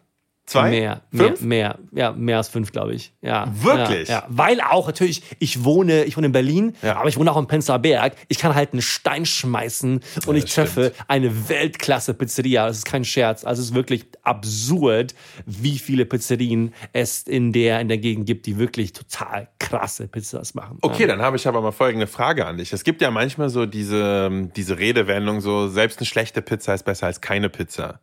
[0.46, 0.70] Zwei?
[0.70, 1.40] Mehr, fünf?
[1.40, 3.12] mehr, mehr, ja, mehr als fünf, glaube ich.
[3.20, 3.52] Ja.
[3.62, 4.08] Wirklich?
[4.08, 6.98] Ja, ja, Weil auch natürlich, ich wohne, ich wohne in Berlin, ja.
[6.98, 8.14] aber ich wohne auch in Prenzlauer Berg.
[8.28, 11.10] Ich kann halt einen Stein schmeißen und ich treffe stimmt.
[11.10, 12.68] eine Weltklasse-Pizzeria.
[12.68, 13.44] Das ist kein Scherz.
[13.44, 18.46] Also es ist wirklich absurd, wie viele Pizzerien es in der, in der Gegend gibt,
[18.46, 20.78] die wirklich total krasse Pizzas machen.
[20.80, 22.72] Okay, dann habe ich aber mal folgende Frage an dich.
[22.72, 27.06] Es gibt ja manchmal so diese, diese Redewendung, so selbst eine schlechte Pizza ist besser
[27.06, 27.98] als keine Pizza.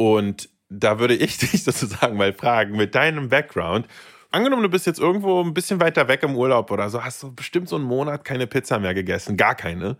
[0.00, 3.86] Und da würde ich dich sozusagen mal fragen, mit deinem Background,
[4.30, 7.34] angenommen, du bist jetzt irgendwo ein bisschen weiter weg im Urlaub oder so, hast du
[7.34, 9.98] bestimmt so einen Monat keine Pizza mehr gegessen, gar keine.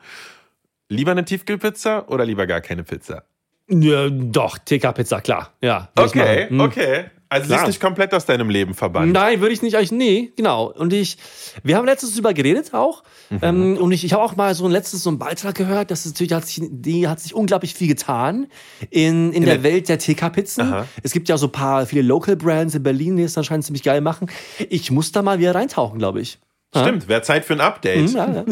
[0.88, 3.24] Lieber eine Tiefkühlpizza oder lieber gar keine Pizza?
[3.68, 5.52] Ja, doch, TK-Pizza, klar.
[5.60, 5.90] Ja.
[5.94, 6.60] Okay, hm.
[6.60, 7.04] okay.
[7.30, 9.12] Also sie ist nicht komplett aus deinem Leben verbannt.
[9.12, 9.76] Nein, würde ich nicht.
[9.76, 10.72] Eigentlich, nee, genau.
[10.72, 11.16] Und ich,
[11.62, 13.04] wir haben letztens darüber geredet auch.
[13.30, 13.38] Mhm.
[13.42, 16.06] Ähm, und ich, ich habe auch mal so ein letztes so einen Beitrag gehört, dass
[16.06, 18.48] es natürlich hat sich, die hat sich unglaublich viel getan
[18.90, 20.74] in, in, in der, der Welt der TK-Pizzen.
[21.04, 23.84] Es gibt ja so ein paar viele Local Brands in Berlin, die es anscheinend ziemlich
[23.84, 24.28] geil machen.
[24.68, 26.40] Ich muss da mal wieder reintauchen, glaube ich.
[26.76, 28.10] Stimmt, wäre Zeit für ein Update.
[28.10, 28.44] Mhm, ja, ja.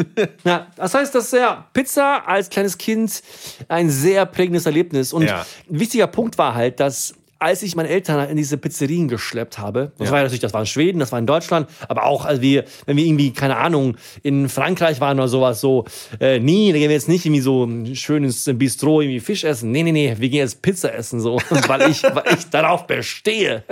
[0.43, 3.23] ja, das heißt, dass ja, Pizza als kleines Kind
[3.69, 5.13] ein sehr prägendes Erlebnis.
[5.13, 9.57] Und ein wichtiger Punkt war halt, dass als ich meine Eltern in diese Pizzerien geschleppt
[9.57, 10.11] habe, das ja.
[10.11, 12.65] war ja natürlich, das war in Schweden, das war in Deutschland, aber auch, als wir,
[12.85, 15.85] wenn wir irgendwie, keine Ahnung, in Frankreich waren oder sowas, so,
[16.19, 19.71] äh, nie, da gehen wir jetzt nicht irgendwie so ein schönes Bistro, irgendwie Fisch essen.
[19.71, 23.63] Nee, nee, nee, wir gehen jetzt Pizza essen, so, weil ich, weil ich darauf bestehe.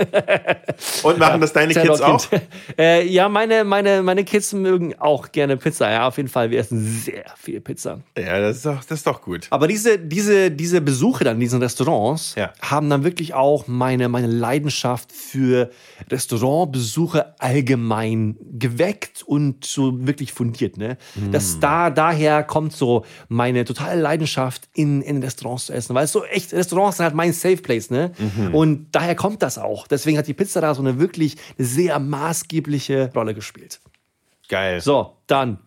[1.04, 2.26] Und machen das deine Kids auch?
[2.78, 6.52] Äh, ja, meine, meine, meine Kids mögen auch gerne Pizza, ja, auf jeden Fall.
[6.52, 8.02] Wir essen sehr viel Pizza.
[8.18, 9.48] Ja, das ist doch, das ist doch gut.
[9.50, 12.54] Aber diese, diese, diese Besuche dann in diesen Restaurants ja.
[12.62, 15.72] haben dann wirklich auch auch meine, meine Leidenschaft für
[16.12, 20.78] Restaurantbesuche allgemein geweckt und so wirklich fundiert.
[20.78, 20.98] Ne?
[21.16, 21.32] Mm.
[21.32, 25.96] Dass da daher kommt so meine totale Leidenschaft in, in Restaurants zu essen.
[25.96, 27.90] Weil es so echt, Restaurants sind halt mein Safe Place.
[27.90, 28.12] Ne?
[28.18, 28.54] Mhm.
[28.54, 29.88] Und daher kommt das auch.
[29.88, 33.80] Deswegen hat die Pizza da so eine wirklich sehr maßgebliche Rolle gespielt.
[34.50, 34.82] Geil.
[34.82, 35.58] So, dann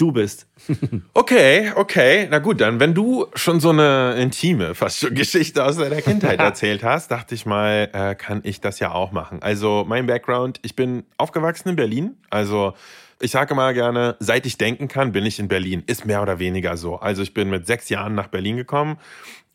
[0.00, 0.46] du bist.
[1.14, 2.26] okay, okay.
[2.30, 6.38] Na gut, dann, wenn du schon so eine intime, fast schon Geschichte aus deiner Kindheit
[6.50, 9.42] erzählt hast, dachte ich mal, äh, kann ich das ja auch machen.
[9.42, 12.16] Also, mein Background, ich bin aufgewachsen in Berlin.
[12.30, 12.74] Also,
[13.22, 15.82] Ich sage mal gerne, seit ich denken kann, bin ich in Berlin.
[15.86, 16.96] Ist mehr oder weniger so.
[16.96, 18.96] Also ich bin mit sechs Jahren nach Berlin gekommen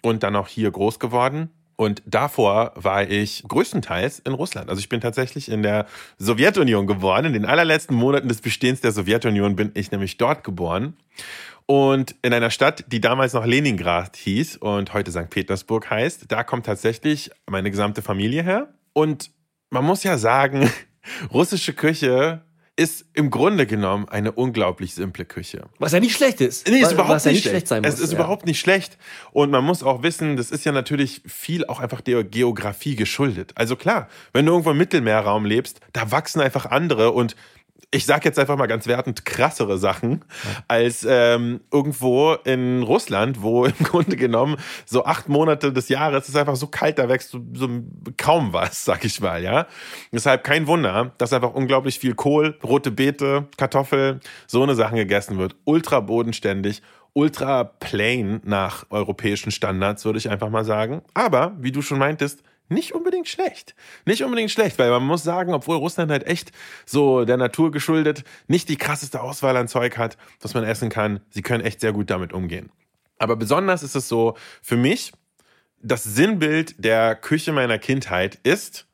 [0.04, 1.50] und dann auch hier groß geworden.
[1.78, 4.70] Und davor war ich größtenteils in Russland.
[4.70, 7.26] Also ich bin tatsächlich in der Sowjetunion geboren.
[7.26, 10.96] In den allerletzten Monaten des Bestehens der Sowjetunion bin ich nämlich dort geboren.
[11.66, 15.30] Und in einer Stadt, die damals noch Leningrad hieß und heute St.
[15.30, 18.70] Petersburg heißt, da kommt tatsächlich meine gesamte Familie her.
[18.94, 19.32] Und
[19.72, 20.70] man muss ja sagen,
[21.34, 22.42] russische Küche
[22.78, 25.64] ist im Grunde genommen eine unglaublich simple Küche.
[25.80, 26.68] Was ja nicht schlecht ist.
[26.68, 27.94] Nee, ist was, überhaupt was ja nicht nicht schlecht sein muss.
[27.94, 28.20] Es ist ja.
[28.20, 28.98] überhaupt nicht schlecht.
[29.32, 33.54] Und man muss auch wissen, das ist ja natürlich viel auch einfach der Geografie geschuldet.
[33.56, 37.36] Also klar, wenn du irgendwo im Mittelmeerraum lebst, da wachsen einfach andere und
[37.92, 40.26] ich sag jetzt einfach mal ganz wertend krassere Sachen
[40.68, 46.36] als ähm, irgendwo in Russland, wo im Grunde genommen so acht Monate des Jahres ist
[46.36, 47.70] einfach so kalt, da wächst so, so
[48.18, 49.68] kaum was, sag ich mal, ja.
[50.12, 55.38] Deshalb kein Wunder, dass einfach unglaublich viel Kohl, rote Beete, Kartoffel, so eine Sachen gegessen
[55.38, 55.56] wird.
[55.66, 56.82] Ultra bodenständig,
[57.14, 61.02] ultra plain nach europäischen Standards, würde ich einfach mal sagen.
[61.14, 63.76] Aber, wie du schon meintest, nicht unbedingt schlecht.
[64.06, 66.52] Nicht unbedingt schlecht, weil man muss sagen, obwohl Russland halt echt
[66.86, 71.20] so der Natur geschuldet nicht die krasseste Auswahl an Zeug hat, das man essen kann,
[71.30, 72.72] sie können echt sehr gut damit umgehen.
[73.18, 75.14] Aber besonders ist es so, für mich,
[75.82, 78.88] das Sinnbild der Küche meiner Kindheit ist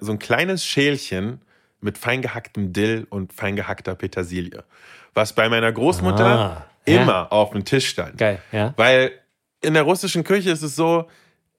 [0.00, 1.42] so ein kleines Schälchen
[1.80, 4.64] mit feingehacktem Dill und feingehackter Petersilie,
[5.14, 7.02] was bei meiner Großmutter Ah, ja.
[7.02, 8.16] immer auf dem Tisch stand.
[8.18, 8.72] Geil, ja.
[8.76, 9.12] Weil
[9.62, 11.06] in der russischen Küche ist es so,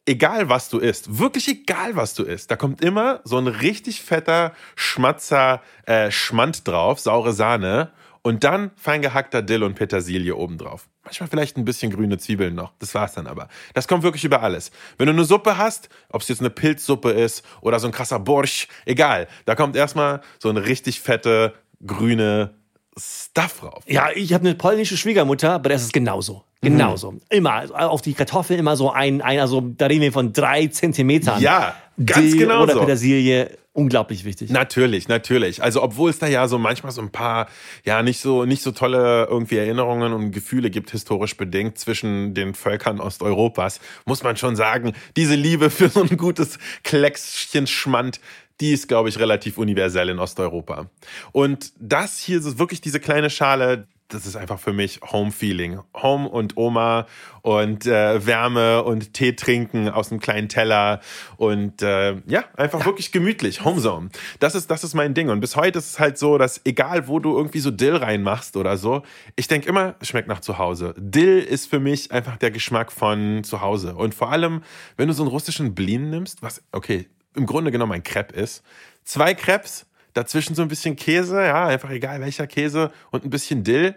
[0.05, 4.01] egal was du isst, wirklich egal was du isst, da kommt immer so ein richtig
[4.01, 10.87] fetter Schmatzer äh, Schmand drauf, saure Sahne und dann fein gehackter Dill und Petersilie obendrauf.
[11.03, 12.73] Manchmal vielleicht ein bisschen grüne Zwiebeln noch.
[12.77, 13.47] Das war's dann aber.
[13.73, 14.71] Das kommt wirklich über alles.
[14.97, 18.19] Wenn du eine Suppe hast, ob es jetzt eine Pilzsuppe ist oder so ein krasser
[18.19, 19.27] Borsch, egal.
[19.45, 22.53] Da kommt erstmal so eine richtig fette grüne
[22.97, 23.83] Stuff drauf.
[23.87, 26.43] Ja, ich habe eine polnische Schwiegermutter, aber das ist genauso.
[26.61, 27.15] Genauso.
[27.29, 27.53] Immer.
[27.53, 31.41] Also auf die Kartoffeln immer so ein, ein, also da reden wir von drei Zentimetern.
[31.41, 32.79] Ja, ganz Dill genau Oder so.
[32.81, 34.51] Petersilie, unglaublich wichtig.
[34.51, 35.63] Natürlich, natürlich.
[35.63, 37.47] Also obwohl es da ja so manchmal so ein paar
[37.83, 42.53] ja nicht so nicht so tolle irgendwie Erinnerungen und Gefühle gibt historisch bedingt zwischen den
[42.53, 48.19] Völkern Osteuropas, muss man schon sagen, diese Liebe für so ein gutes Kleckschen Schmand,
[48.59, 50.89] die ist glaube ich relativ universell in Osteuropa.
[51.31, 55.79] Und das hier ist wirklich diese kleine Schale, das ist einfach für mich Home-Feeling.
[55.95, 57.07] Home und Oma
[57.41, 60.99] und äh, Wärme und Tee trinken aus einem kleinen Teller
[61.37, 63.63] und äh, ja, einfach wirklich gemütlich.
[63.63, 64.09] Homezone.
[64.39, 65.29] Das ist, das ist mein Ding.
[65.29, 68.57] Und bis heute ist es halt so, dass egal wo du irgendwie so Dill reinmachst
[68.57, 69.03] oder so,
[69.35, 70.93] ich denke immer, es schmeckt nach zu Hause.
[70.97, 73.95] Dill ist für mich einfach der Geschmack von zu Hause.
[73.95, 74.63] Und vor allem,
[74.97, 78.63] wenn du so einen russischen Blin nimmst, was, okay, im Grunde genommen ein Crepe ist,
[79.03, 83.63] zwei Crepes, dazwischen so ein bisschen Käse, ja, einfach egal welcher Käse und ein bisschen
[83.63, 83.95] Dill.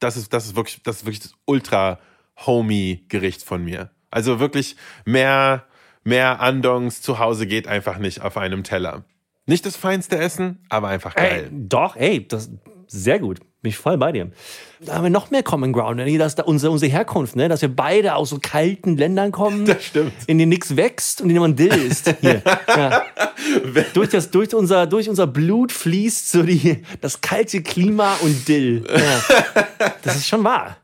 [0.00, 1.98] Das ist, das ist wirklich, das ist wirklich das ultra
[2.46, 3.90] homey Gericht von mir.
[4.10, 5.64] Also wirklich mehr,
[6.04, 9.04] mehr Andongs zu Hause geht einfach nicht auf einem Teller.
[9.46, 11.50] Nicht das feinste Essen, aber einfach Ey, geil.
[11.52, 12.50] doch, ey, das
[12.86, 13.40] sehr gut.
[13.60, 14.30] Bin ich voll bei dir.
[14.78, 16.16] Da haben wir noch mehr Common Ground, ne?
[16.16, 17.48] dass da unsere, unsere Herkunft, ne?
[17.48, 20.12] dass wir beide aus so kalten Ländern kommen, Das stimmt.
[20.28, 21.90] in denen nichts wächst und in denen man Dill.
[22.20, 22.42] Hier.
[22.68, 23.02] Ja.
[23.94, 28.84] durch, das, durch, unser, durch unser Blut fließt so die, das kalte Klima und Dill.
[28.88, 29.88] Ja.
[30.02, 30.76] Das ist schon wahr.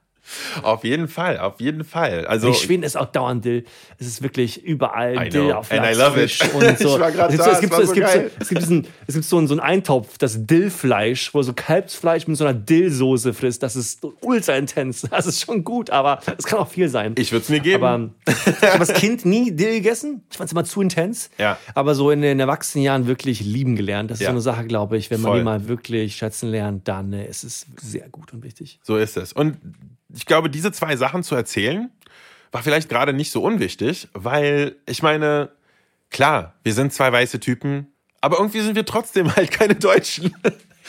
[0.62, 2.26] Auf jeden Fall, auf jeden Fall.
[2.26, 3.64] Also In Schweden ist auch dauernd Dill.
[3.98, 6.30] Es ist wirklich überall Dill auf And I Lachs, love it.
[6.30, 6.94] Fisch und so.
[6.94, 11.52] Ich war grad es gibt, da, so, einen, so einen Eintopf, das Dillfleisch, wo so
[11.52, 13.62] Kalbsfleisch mit so einer Dillsoße frisst.
[13.62, 15.06] Das ist ultra intens.
[15.14, 17.14] Das ist schon gut, aber es kann auch viel sein.
[17.16, 17.84] ich würde es mir geben.
[17.84, 20.22] aber ich habe als Kind nie Dill gegessen.
[20.30, 21.30] Ich fand es immer zu intens.
[21.38, 21.56] Ja.
[21.74, 24.10] Aber so in den Erwachsenenjahren wirklich lieben gelernt.
[24.10, 24.28] Das ist Ja.
[24.28, 25.10] so eine Sache, glaube ich.
[25.10, 25.38] Wenn man Voll.
[25.38, 28.80] die mal wirklich schätzen lernt, dann äh, ist es sehr gut und wichtig.
[28.82, 29.32] So ist es.
[29.32, 29.56] Und
[30.14, 31.90] ich glaube, diese zwei Sachen zu erzählen,
[32.52, 35.50] war vielleicht gerade nicht so unwichtig, weil ich meine,
[36.10, 40.34] klar, wir sind zwei weiße Typen, aber irgendwie sind wir trotzdem halt keine Deutschen.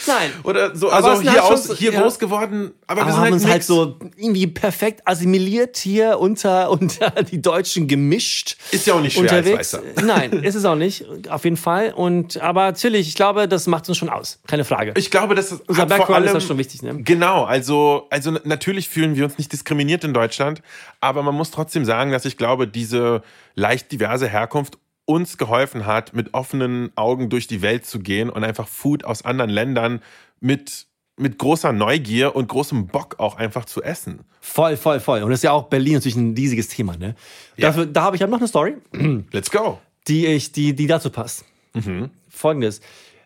[0.07, 0.31] Nein.
[0.43, 2.01] Oder so, also hier, halt schon aus, so- hier ja.
[2.01, 6.19] groß geworden, aber, Aber wir haben sind halt, uns halt so irgendwie perfekt assimiliert hier
[6.19, 8.57] unter, unter die Deutschen gemischt.
[8.71, 9.73] Ist ja auch nicht schwer unterwegs.
[9.73, 10.05] als Weißer.
[10.05, 11.93] Nein, ist es auch nicht, auf jeden Fall.
[11.93, 14.39] Und aber natürlich, ich glaube, das macht uns schon aus.
[14.47, 14.93] Keine Frage.
[14.97, 17.01] Ich glaube, das ist Unser hat vor Background ist allem, das schon wichtig, ne?
[17.01, 20.61] Genau, also, also natürlich fühlen wir uns nicht diskriminiert in Deutschland,
[20.99, 23.21] aber man muss trotzdem sagen, dass ich glaube, diese
[23.55, 28.43] leicht diverse Herkunft uns geholfen hat, mit offenen Augen durch die Welt zu gehen und
[28.43, 30.01] einfach Food aus anderen Ländern
[30.39, 30.87] mit,
[31.17, 34.21] mit großer Neugier und großem Bock auch einfach zu essen.
[34.41, 35.21] Voll, voll, voll.
[35.23, 37.15] Und das ist ja auch Berlin natürlich ein riesiges Thema, ne?
[37.55, 37.67] Ja.
[37.67, 38.75] Dafür, da habe ich hab noch eine Story,
[39.31, 39.79] Let's go.
[40.07, 41.45] die ich, die, die dazu passt.
[41.73, 42.09] Mhm.
[42.29, 42.81] Folgendes.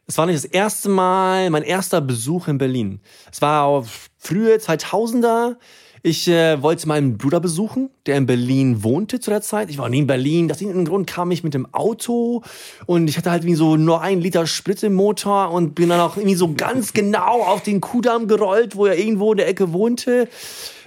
[0.05, 2.99] Es war nicht das erste Mal, mein erster Besuch in Berlin.
[3.31, 5.55] Es war auf frühe 2000er.
[6.01, 9.69] Ich äh, wollte meinen Bruder besuchen, der in Berlin wohnte zu der Zeit.
[9.69, 10.51] Ich war nie in Berlin.
[10.51, 12.43] Aus irgendeinem Grund kam ich mit dem Auto
[12.85, 15.99] und ich hatte halt wie so nur ein Liter Sprit im Motor und bin dann
[15.99, 19.73] auch irgendwie so ganz genau auf den Kudamm gerollt, wo er irgendwo in der Ecke
[19.73, 20.27] wohnte.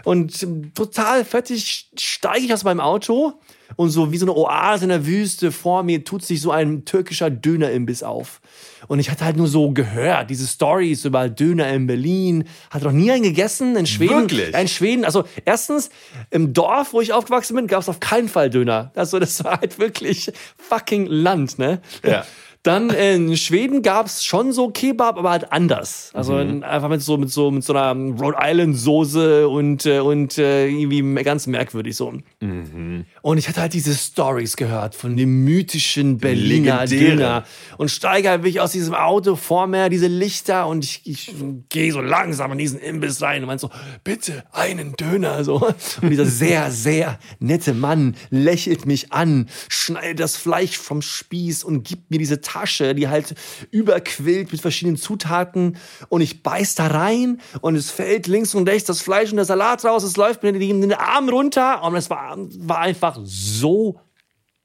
[0.05, 3.35] Und total fertig steige ich aus meinem Auto
[3.77, 6.85] und so wie so eine Oase in der Wüste vor mir tut sich so ein
[6.85, 8.41] türkischer Dönerimbiss auf.
[8.89, 12.45] Und ich hatte halt nur so gehört, diese Stories über Döner in Berlin.
[12.71, 14.23] Hatte noch nie einen gegessen in Schweden.
[14.23, 14.55] Wirklich?
[14.55, 15.91] In Schweden, also erstens,
[16.31, 18.91] im Dorf, wo ich aufgewachsen bin, gab es auf keinen Fall Döner.
[18.95, 21.81] Also das war halt wirklich fucking Land, ne?
[22.05, 22.25] Ja.
[22.65, 26.11] Dann in Schweden gab's schon so Kebab, aber halt anders.
[26.15, 26.63] Also Mhm.
[26.63, 30.69] einfach mit so mit so mit so einer Rhode Island Soße und äh, und äh,
[30.69, 32.13] irgendwie ganz merkwürdig so.
[32.41, 33.05] Mhm.
[33.21, 36.85] Und ich hatte halt diese Stories gehört von dem mythischen Berliner.
[36.87, 37.45] Döner
[37.79, 41.35] und steige halt wirklich aus diesem Auto vor mir diese Lichter und ich, ich
[41.69, 43.71] gehe so langsam in diesen Imbiss rein und meinte so
[44.05, 45.57] bitte einen Döner so
[46.01, 51.83] und dieser sehr sehr nette Mann lächelt mich an, schneidet das Fleisch vom Spieß und
[51.83, 53.35] gibt mir diese Tasche, die halt
[53.71, 55.77] überquillt mit verschiedenen Zutaten.
[56.09, 59.45] Und ich beiß da rein und es fällt links und rechts das Fleisch und der
[59.45, 61.83] Salat raus, es läuft mir in den Arm runter.
[61.83, 64.01] Und es war, war einfach so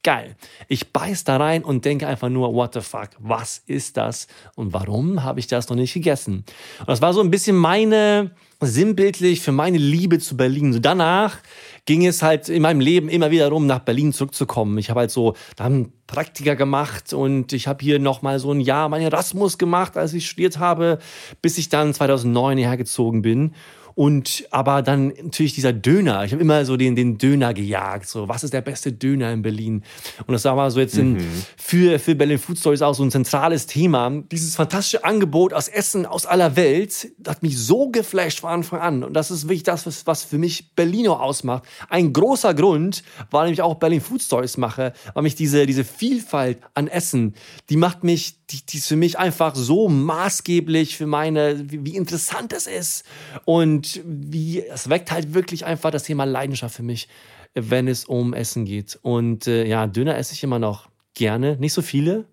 [0.08, 0.38] geil.
[0.70, 4.72] Ich beiß da rein und denke einfach nur, what the fuck, was ist das und
[4.72, 6.46] warum habe ich das noch nicht gegessen?
[6.80, 10.72] Und das war so ein bisschen meine, sinnbildlich für meine Liebe zu Berlin.
[10.72, 11.39] So danach
[11.84, 14.78] ging es halt in meinem Leben immer wieder darum, nach Berlin zurückzukommen.
[14.78, 18.62] Ich habe halt so dann Praktika gemacht und ich habe hier noch mal so ein
[18.62, 21.00] Jahr mein Erasmus gemacht, als ich studiert habe,
[21.41, 23.56] bis ich dann 2009 hierher gezogen bin.
[23.98, 26.24] Und aber dann natürlich dieser Döner.
[26.24, 28.08] Ich habe immer so den, den Döner gejagt.
[28.08, 29.82] So, was ist der beste Döner in Berlin?
[30.28, 31.18] Und das war mal so jetzt in,
[31.58, 34.12] für, für Berlin Food Stories auch so ein zentrales Thema.
[34.32, 39.04] Dieses fantastische Angebot aus Essen aus aller Welt hat mich so geflasht von Anfang an.
[39.04, 41.64] Und das ist wirklich das, was, was für mich Berlino ausmacht.
[41.90, 46.60] Ein großer Grund, warum ich auch Berlin Food Stories mache, weil mich diese, diese Vielfalt
[46.76, 47.34] an Essen,
[47.72, 51.96] die macht mich, die, die ist für mich einfach so maßgeblich für meine, wie, wie
[51.96, 53.04] interessant es ist.
[53.44, 57.08] Und wie, es weckt halt wirklich einfach das Thema Leidenschaft für mich,
[57.54, 59.00] wenn es um Essen geht.
[59.02, 61.58] Und äh, ja, Döner esse ich immer noch gerne.
[61.58, 62.26] Nicht so viele,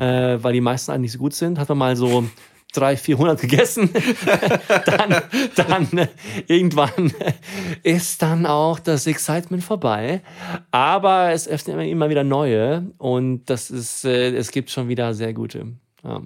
[0.00, 1.58] äh, weil die meisten eigentlich so gut sind.
[1.58, 2.24] Hat man mal so
[2.74, 3.90] 300, 400 gegessen,
[4.84, 5.22] dann,
[5.56, 6.08] dann äh,
[6.46, 7.12] irgendwann
[7.82, 10.20] ist dann auch das Excitement vorbei.
[10.70, 15.14] Aber es öffnet immer, immer wieder neue und das ist, äh, es gibt schon wieder
[15.14, 15.68] sehr gute.
[16.04, 16.22] Ja.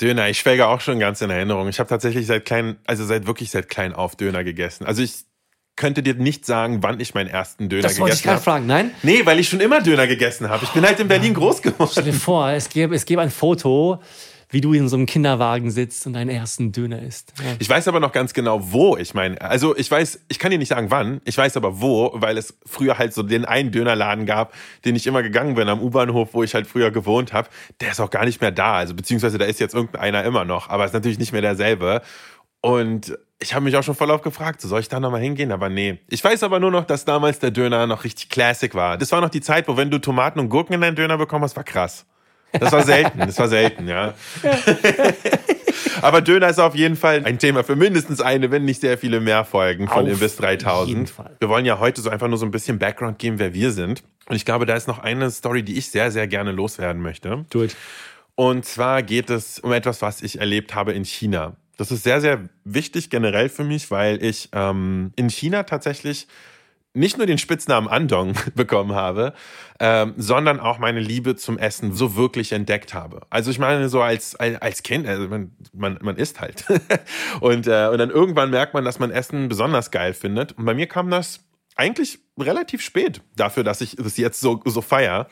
[0.00, 1.68] Döner, ich schwelge auch schon ganz in Erinnerung.
[1.68, 4.84] Ich habe tatsächlich seit klein, also seit wirklich seit klein auf Döner gegessen.
[4.86, 5.24] Also ich
[5.74, 8.44] könnte dir nicht sagen, wann ich meinen ersten Döner Das wollte ich gegessen gerade habe.
[8.44, 8.66] fragen.
[8.66, 8.90] Nein?
[9.02, 10.64] Nee, weil ich schon immer Döner gegessen habe.
[10.64, 12.04] Ich bin halt in Berlin groß Stell geworden.
[12.04, 14.00] dir vor, es gäbe, es gäbe ein Foto,
[14.48, 17.32] wie du in so einem Kinderwagen sitzt und deinen ersten Döner isst.
[17.38, 17.56] Ja.
[17.58, 19.40] Ich weiß aber noch ganz genau, wo ich meine.
[19.40, 21.20] Also ich weiß, ich kann dir nicht sagen, wann.
[21.24, 24.54] Ich weiß aber wo, weil es früher halt so den einen Dönerladen gab,
[24.84, 27.48] den ich immer gegangen bin am U-Bahnhof, wo ich halt früher gewohnt habe.
[27.80, 28.74] Der ist auch gar nicht mehr da.
[28.74, 32.02] Also beziehungsweise da ist jetzt irgendeiner immer noch, aber ist natürlich nicht mehr derselbe.
[32.60, 35.52] Und ich habe mich auch schon voll auf gefragt, so soll ich da nochmal hingehen?
[35.52, 35.98] Aber nee.
[36.08, 38.96] Ich weiß aber nur noch, dass damals der Döner noch richtig Classic war.
[38.96, 41.44] Das war noch die Zeit, wo wenn du Tomaten und Gurken in deinen Döner bekommen
[41.44, 42.06] hast, war krass.
[42.52, 44.14] Das war selten, das war selten, ja.
[46.02, 49.20] Aber Döner ist auf jeden Fall ein Thema für mindestens eine, wenn nicht sehr viele
[49.20, 51.10] mehr Folgen von Auf Imbiss jeden 3000.
[51.10, 51.36] Fall.
[51.38, 54.02] Wir wollen ja heute so einfach nur so ein bisschen Background geben, wer wir sind.
[54.28, 57.44] Und ich glaube, da ist noch eine Story, die ich sehr, sehr gerne loswerden möchte.
[57.50, 57.76] Do it.
[58.34, 61.56] Und zwar geht es um etwas, was ich erlebt habe in China.
[61.78, 66.26] Das ist sehr, sehr wichtig generell für mich, weil ich ähm, in China tatsächlich
[66.96, 69.34] nicht nur den Spitznamen Andong bekommen habe,
[69.78, 73.22] ähm, sondern auch meine Liebe zum Essen so wirklich entdeckt habe.
[73.30, 76.64] Also ich meine, so als, als als Kind, also man, man, man isst halt.
[77.40, 80.52] und, äh, und dann irgendwann merkt man, dass man Essen besonders geil findet.
[80.52, 81.45] Und bei mir kam das
[81.76, 85.28] eigentlich relativ spät dafür, dass ich das jetzt so, so feier.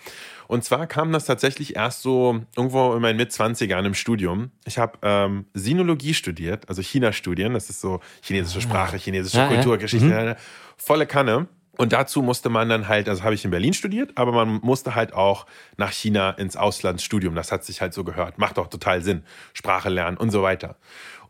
[0.46, 4.50] Und zwar kam das tatsächlich erst so irgendwo in meinen Mitzwanzigern im Studium.
[4.66, 7.54] Ich habe ähm, Sinologie studiert, also China-Studien.
[7.54, 9.54] Das ist so chinesische Sprache, chinesische Ja, ja.
[9.54, 10.37] Kultur, Geschichte,
[10.76, 11.48] volle Kanne.
[11.76, 14.94] Und dazu musste man dann halt, also habe ich in Berlin studiert, aber man musste
[14.94, 17.35] halt auch nach China ins Auslandsstudium.
[17.35, 18.38] Das hat sich halt so gehört.
[18.38, 19.24] Macht auch total Sinn.
[19.54, 20.76] Sprache lernen und so weiter.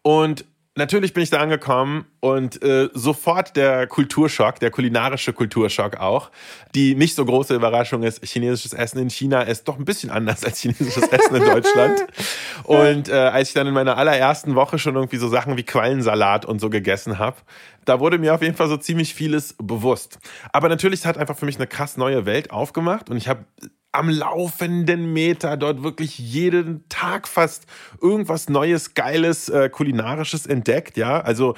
[0.03, 0.44] Und
[0.77, 6.31] natürlich bin ich da angekommen und äh, sofort der Kulturschock, der kulinarische Kulturschock auch.
[6.75, 10.45] Die nicht so große Überraschung ist, chinesisches Essen in China ist doch ein bisschen anders
[10.45, 12.05] als chinesisches Essen in Deutschland.
[12.65, 16.45] Und äh, als ich dann in meiner allerersten Woche schon irgendwie so Sachen wie Quallensalat
[16.45, 17.37] und so gegessen habe,
[17.85, 20.19] da wurde mir auf jeden Fall so ziemlich vieles bewusst.
[20.53, 23.45] Aber natürlich hat einfach für mich eine krass neue Welt aufgemacht und ich habe
[23.94, 27.66] am laufenden Meter dort wirklich jeden Tag fast
[28.00, 31.20] irgendwas Neues, Geiles, äh, Kulinarisches entdeckt, ja.
[31.20, 31.54] Also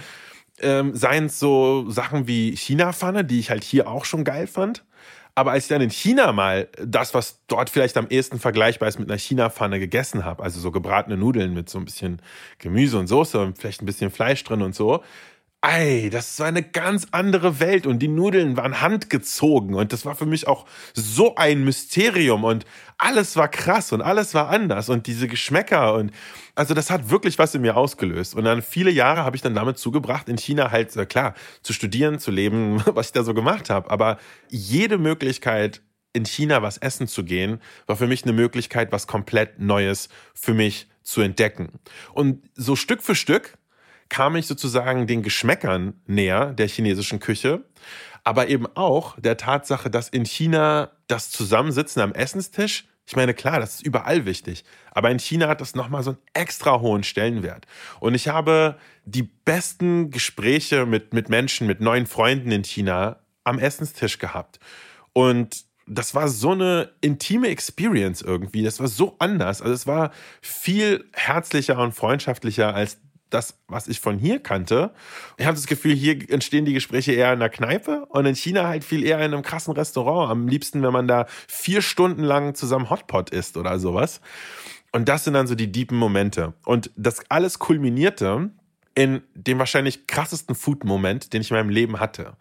[0.61, 4.85] ähm, seien es so Sachen wie China-Pfanne, die ich halt hier auch schon geil fand.
[5.35, 8.99] Aber als ich dann in China mal das, was dort vielleicht am ehesten vergleichbar ist
[8.99, 12.23] mit einer China-Pfanne gegessen habe, also so gebratene Nudeln mit so ein bisschen
[12.59, 15.03] Gemüse und Soße und vielleicht ein bisschen Fleisch drin und so,
[15.69, 20.15] Ei, das war eine ganz andere Welt und die Nudeln waren handgezogen und das war
[20.15, 20.65] für mich auch
[20.95, 22.65] so ein Mysterium und
[22.99, 26.13] alles war krass und alles war anders und diese Geschmäcker und
[26.55, 29.57] also das hat wirklich was in mir ausgelöst und dann viele Jahre habe ich dann
[29.57, 33.35] damit zugebracht in China halt äh, klar zu studieren, zu leben, was ich da so
[33.35, 38.35] gemacht habe, aber jede Möglichkeit in China was essen zu gehen, war für mich eine
[38.35, 41.81] Möglichkeit, was komplett Neues für mich zu entdecken.
[42.13, 43.59] Und so Stück für Stück
[44.09, 47.65] kam ich sozusagen den Geschmäckern näher der chinesischen Küche,
[48.25, 53.61] aber eben auch der Tatsache, dass in China das Zusammensitzen am Essenstisch ich meine, klar,
[53.61, 54.65] das ist überall wichtig.
[54.91, 57.67] Aber in China hat das nochmal so einen extra hohen Stellenwert.
[58.01, 63.61] Und ich habe die besten Gespräche mit, mit Menschen, mit neuen Freunden in China am
[63.61, 64.59] Essenstisch gehabt.
[65.13, 68.65] Und das war so eine intime Experience irgendwie.
[68.65, 69.63] Das war so anders.
[69.63, 72.99] Also es war viel herzlicher und freundschaftlicher als
[73.31, 74.93] das, was ich von hier kannte.
[75.37, 78.69] Ich habe das Gefühl, hier entstehen die Gespräche eher in der Kneipe und in China
[78.69, 80.31] halt viel eher in einem krassen Restaurant.
[80.31, 84.21] Am liebsten, wenn man da vier Stunden lang zusammen Hotpot isst oder sowas.
[84.93, 86.55] Und das sind dann so die deepen Momente.
[86.65, 88.51] Und das alles kulminierte
[88.95, 92.37] in dem wahrscheinlich krassesten Food-Moment, den ich in meinem Leben hatte.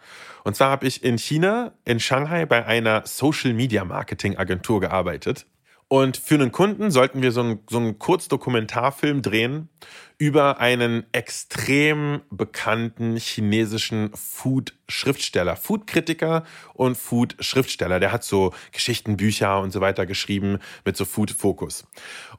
[0.45, 5.47] Und zwar habe ich in China, in Shanghai, bei einer Social-Media-Marketing-Agentur gearbeitet.
[5.95, 9.69] Und für einen Kunden sollten wir so einen, so einen Kurzdokumentarfilm drehen
[10.17, 16.43] über einen extrem bekannten chinesischen Food-Schriftsteller, Food-Kritiker
[16.73, 18.01] und Food-Schriftsteller.
[18.01, 21.87] Der hat so Geschichtenbücher und so weiter geschrieben mit so Food-Fokus.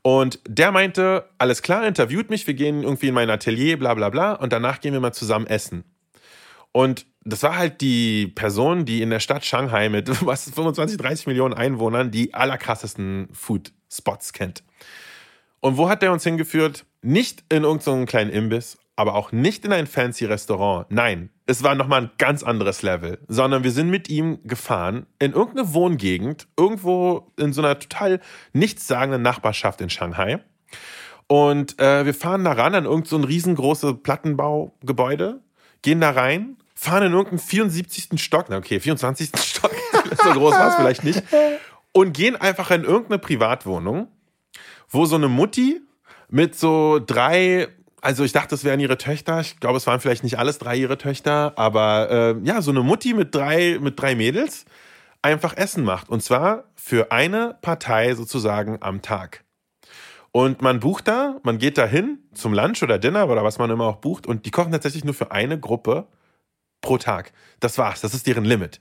[0.03, 4.11] Und der meinte, alles klar, interviewt mich, wir gehen irgendwie in mein Atelier, bla bla
[4.11, 5.83] bla, und danach gehen wir mal zusammen essen.
[6.77, 11.27] Und das war halt die Person, die in der Stadt Shanghai mit was 25, 30
[11.27, 14.63] Millionen Einwohnern die allerkrassesten Food-Spots kennt.
[15.61, 16.85] Und wo hat der uns hingeführt?
[17.01, 20.85] Nicht in irgendeinen kleinen Imbiss, aber auch nicht in ein fancy Restaurant.
[20.91, 25.33] Nein, es war nochmal ein ganz anderes Level, sondern wir sind mit ihm gefahren in
[25.33, 28.21] irgendeine Wohngegend, irgendwo in so einer total
[28.53, 30.41] nichtssagenden Nachbarschaft in Shanghai.
[31.27, 35.41] Und äh, wir fahren da ran an irgendein so riesengroßes Plattenbaugebäude,
[35.81, 38.21] gehen da rein, fahren in irgendeinen 74.
[38.23, 39.31] Stock, na okay, 24.
[39.39, 39.73] Stock,
[40.23, 41.23] so groß war es vielleicht nicht,
[41.93, 44.09] und gehen einfach in irgendeine Privatwohnung,
[44.89, 45.81] wo so eine Mutti
[46.29, 47.69] mit so drei,
[48.03, 49.41] also ich dachte, das wären ihre Töchter.
[49.41, 52.83] Ich glaube, es waren vielleicht nicht alles drei ihre Töchter, aber äh, ja, so eine
[52.83, 54.67] Mutti mit drei, mit drei Mädels
[55.23, 56.09] einfach Essen macht.
[56.09, 59.45] Und zwar für eine Partei sozusagen am Tag.
[60.31, 63.71] Und man bucht da, man geht da hin zum Lunch oder Dinner oder was man
[63.71, 66.09] immer auch bucht und die kochen tatsächlich nur für eine Gruppe
[66.81, 67.33] pro Tag.
[67.61, 68.81] Das war's, das ist deren Limit.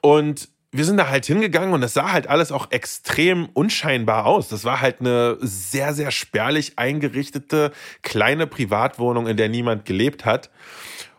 [0.00, 4.48] Und wir sind da halt hingegangen und das sah halt alles auch extrem unscheinbar aus.
[4.48, 7.72] Das war halt eine sehr, sehr spärlich eingerichtete
[8.02, 10.50] kleine Privatwohnung, in der niemand gelebt hat.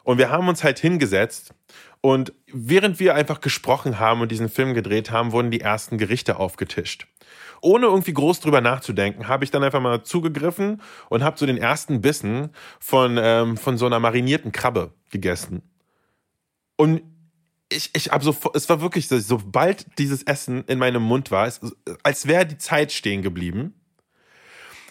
[0.04, 1.54] Und wir haben uns halt hingesetzt
[2.02, 6.38] und während wir einfach gesprochen haben und diesen Film gedreht haben, wurden die ersten Gerichte
[6.38, 7.08] aufgetischt.
[7.62, 11.58] Ohne irgendwie groß drüber nachzudenken, habe ich dann einfach mal zugegriffen und habe so den
[11.58, 15.69] ersten Bissen von, ähm, von so einer marinierten Krabbe gegessen.
[16.80, 17.02] Und
[17.68, 21.46] ich, ich habe so, es war wirklich so, sobald dieses Essen in meinem Mund war,
[21.46, 21.60] es,
[22.04, 23.74] als wäre die Zeit stehen geblieben.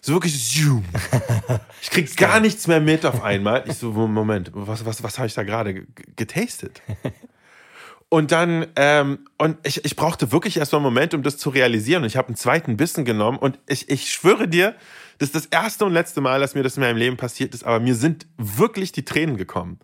[0.02, 0.84] So wirklich, zoom.
[1.80, 3.64] ich krieg gar nichts mehr mit auf einmal.
[3.66, 6.82] Ich so, Moment, was, was, was habe ich da gerade getastet?
[8.10, 11.50] Und dann, ähm, und ich, ich brauchte wirklich erst mal einen Moment, um das zu
[11.50, 12.04] realisieren.
[12.04, 14.74] Und ich habe einen zweiten Bissen genommen und ich, ich schwöre dir,
[15.18, 17.64] das ist das erste und letzte Mal, dass mir das in meinem Leben passiert ist,
[17.64, 19.78] aber mir sind wirklich die Tränen gekommen.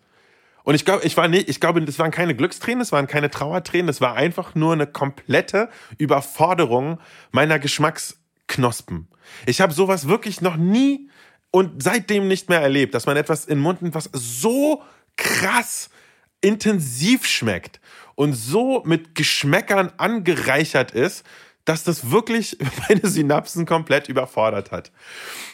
[0.65, 3.29] Und ich glaube, ich war nicht, ich glaube, das waren keine Glückstränen, das waren keine
[3.29, 6.99] Trauertränen, das war einfach nur eine komplette Überforderung
[7.31, 9.07] meiner Geschmacksknospen.
[9.45, 11.09] Ich habe sowas wirklich noch nie
[11.51, 14.81] und seitdem nicht mehr erlebt, dass man etwas in den Mund nimmt, was so
[15.17, 15.91] krass
[16.41, 17.79] intensiv schmeckt
[18.15, 21.25] und so mit Geschmäckern angereichert ist,
[21.63, 22.57] dass das wirklich
[22.89, 24.91] meine Synapsen komplett überfordert hat.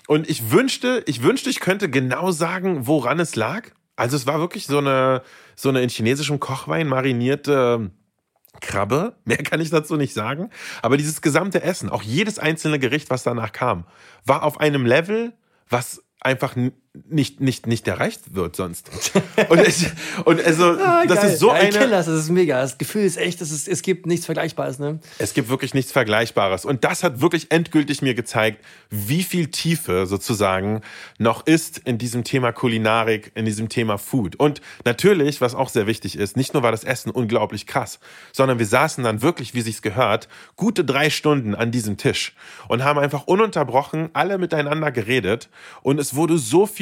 [0.08, 3.72] Und ich wünschte, ich wünschte, ich könnte genau sagen, woran es lag.
[3.96, 5.22] Also es war wirklich so eine,
[5.56, 7.92] so eine in chinesischem Kochwein marinierte
[8.60, 9.16] Krabbe.
[9.26, 10.50] Mehr kann ich dazu nicht sagen.
[10.82, 13.86] Aber dieses gesamte Essen, auch jedes einzelne Gericht, was danach kam,
[14.26, 15.34] war auf einem Level,
[15.70, 16.56] was einfach
[16.94, 18.92] nicht, nicht, nicht erreicht wird sonst.
[19.50, 19.86] und, es,
[20.26, 21.70] und also, ah, das ist so ja, eine.
[21.70, 22.62] Killers, das ist mega.
[22.62, 25.00] Das Gefühl ist echt, das ist, es gibt nichts Vergleichbares, ne?
[25.18, 26.66] Es gibt wirklich nichts Vergleichbares.
[26.66, 30.82] Und das hat wirklich endgültig mir gezeigt, wie viel Tiefe sozusagen
[31.18, 34.36] noch ist in diesem Thema Kulinarik, in diesem Thema Food.
[34.36, 38.00] Und natürlich, was auch sehr wichtig ist, nicht nur war das Essen unglaublich krass,
[38.34, 40.28] sondern wir saßen dann wirklich, wie sich's gehört,
[40.58, 42.36] gute drei Stunden an diesem Tisch
[42.68, 45.48] und haben einfach ununterbrochen alle miteinander geredet.
[45.84, 46.81] Und es wurde so viel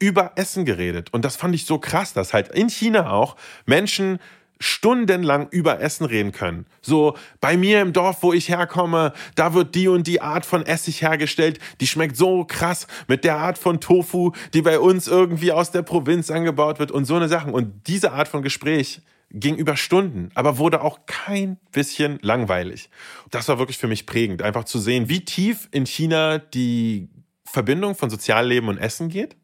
[0.00, 1.12] über Essen geredet.
[1.12, 3.36] Und das fand ich so krass, dass halt in China auch
[3.66, 4.18] Menschen
[4.60, 6.66] stundenlang über Essen reden können.
[6.82, 10.64] So, bei mir im Dorf, wo ich herkomme, da wird die und die Art von
[10.66, 15.52] Essig hergestellt, die schmeckt so krass mit der Art von Tofu, die bei uns irgendwie
[15.52, 17.54] aus der Provinz angebaut wird und so eine Sachen.
[17.54, 22.90] Und diese Art von Gespräch ging über Stunden, aber wurde auch kein bisschen langweilig.
[23.30, 27.08] Das war wirklich für mich prägend, einfach zu sehen, wie tief in China die
[27.44, 29.36] Verbindung von Sozialleben und Essen geht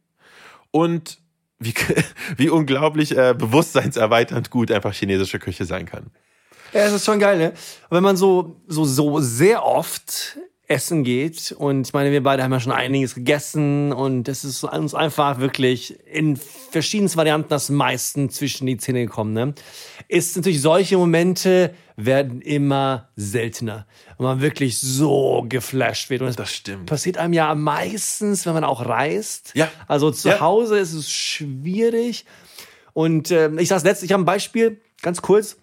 [0.70, 1.18] und
[1.58, 1.74] wie,
[2.36, 6.10] wie unglaublich äh, bewusstseinserweiternd gut einfach chinesische Küche sein kann.
[6.72, 7.52] Ja, es ist schon geil, ne?
[7.90, 10.38] Wenn man so, so, so sehr oft
[10.68, 11.52] essen geht.
[11.52, 15.38] Und ich meine, wir beide haben ja schon einiges gegessen und es ist uns einfach
[15.38, 19.32] wirklich in verschiedensten Varianten das meisten zwischen die Zähne gekommen.
[19.32, 19.54] Ne?
[20.08, 23.86] Ist natürlich solche Momente werden immer seltener.
[24.18, 26.22] Und man wirklich so geflasht wird.
[26.22, 26.86] Und das stimmt.
[26.86, 29.52] Passiert einem ja meistens, wenn man auch reist.
[29.54, 29.70] Ja.
[29.86, 30.40] Also zu ja.
[30.40, 32.26] Hause ist es schwierig.
[32.92, 35.56] Und äh, ich saß letzte, ich habe ein Beispiel, ganz kurz.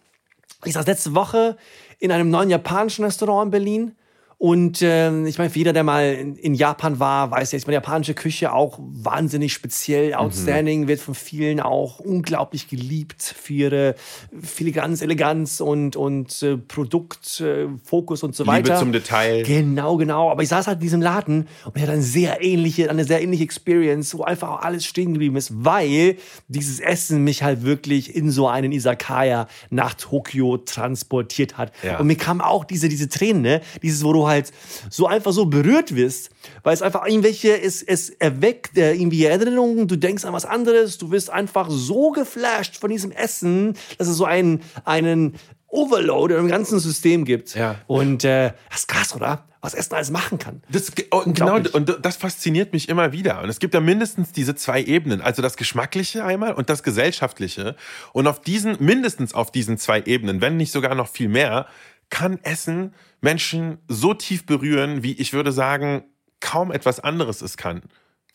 [0.66, 1.58] Ich saß letzte Woche
[2.00, 3.96] in einem neuen japanischen Restaurant in Berlin
[4.38, 7.66] und äh, ich meine, für jeder, der mal in, in Japan war, weiß ja, ich
[7.66, 10.16] meine, japanische Küche auch wahnsinnig speziell, mhm.
[10.16, 10.88] outstanding, mhm.
[10.88, 13.96] wird von vielen auch unglaublich geliebt für ihre
[14.42, 18.74] Filigranz, Eleganz und, und äh, Produktfokus äh, und so weiter.
[18.74, 19.44] Liebe zum Detail.
[19.44, 20.30] Genau, genau.
[20.30, 23.22] Aber ich saß halt in diesem Laden und ich hatte eine sehr ähnliche, eine sehr
[23.22, 26.18] ähnliche Experience, wo einfach auch alles stehen geblieben ist, weil
[26.48, 31.72] dieses Essen mich halt wirklich in so einen Isakaya nach Tokio transportiert hat.
[31.84, 32.00] Ja.
[32.00, 33.62] Und mir kam auch diese, diese Tränen, ne?
[33.82, 34.52] Dieses, wo du halt halt
[34.90, 36.30] so einfach so berührt wirst,
[36.64, 40.98] weil es einfach irgendwelche, es, es erweckt äh, irgendwie Erinnerungen, du denkst an was anderes,
[40.98, 45.36] du wirst einfach so geflasht von diesem Essen, dass es so einen, einen
[45.68, 47.56] Overload im ganzen System gibt.
[47.56, 47.78] Ja.
[47.88, 49.46] Und äh, das ist krass, oder?
[49.62, 50.62] Was Essen alles machen kann.
[50.70, 53.42] Das, genau, und das fasziniert mich immer wieder.
[53.42, 57.78] Und es gibt ja mindestens diese zwei Ebenen, also das Geschmackliche einmal und das Gesellschaftliche.
[58.12, 61.68] Und auf diesen, mindestens auf diesen zwei Ebenen, wenn nicht sogar noch viel mehr,
[62.14, 66.04] kann Essen Menschen so tief berühren, wie ich würde sagen,
[66.42, 67.82] kaum etwas anderes es kann.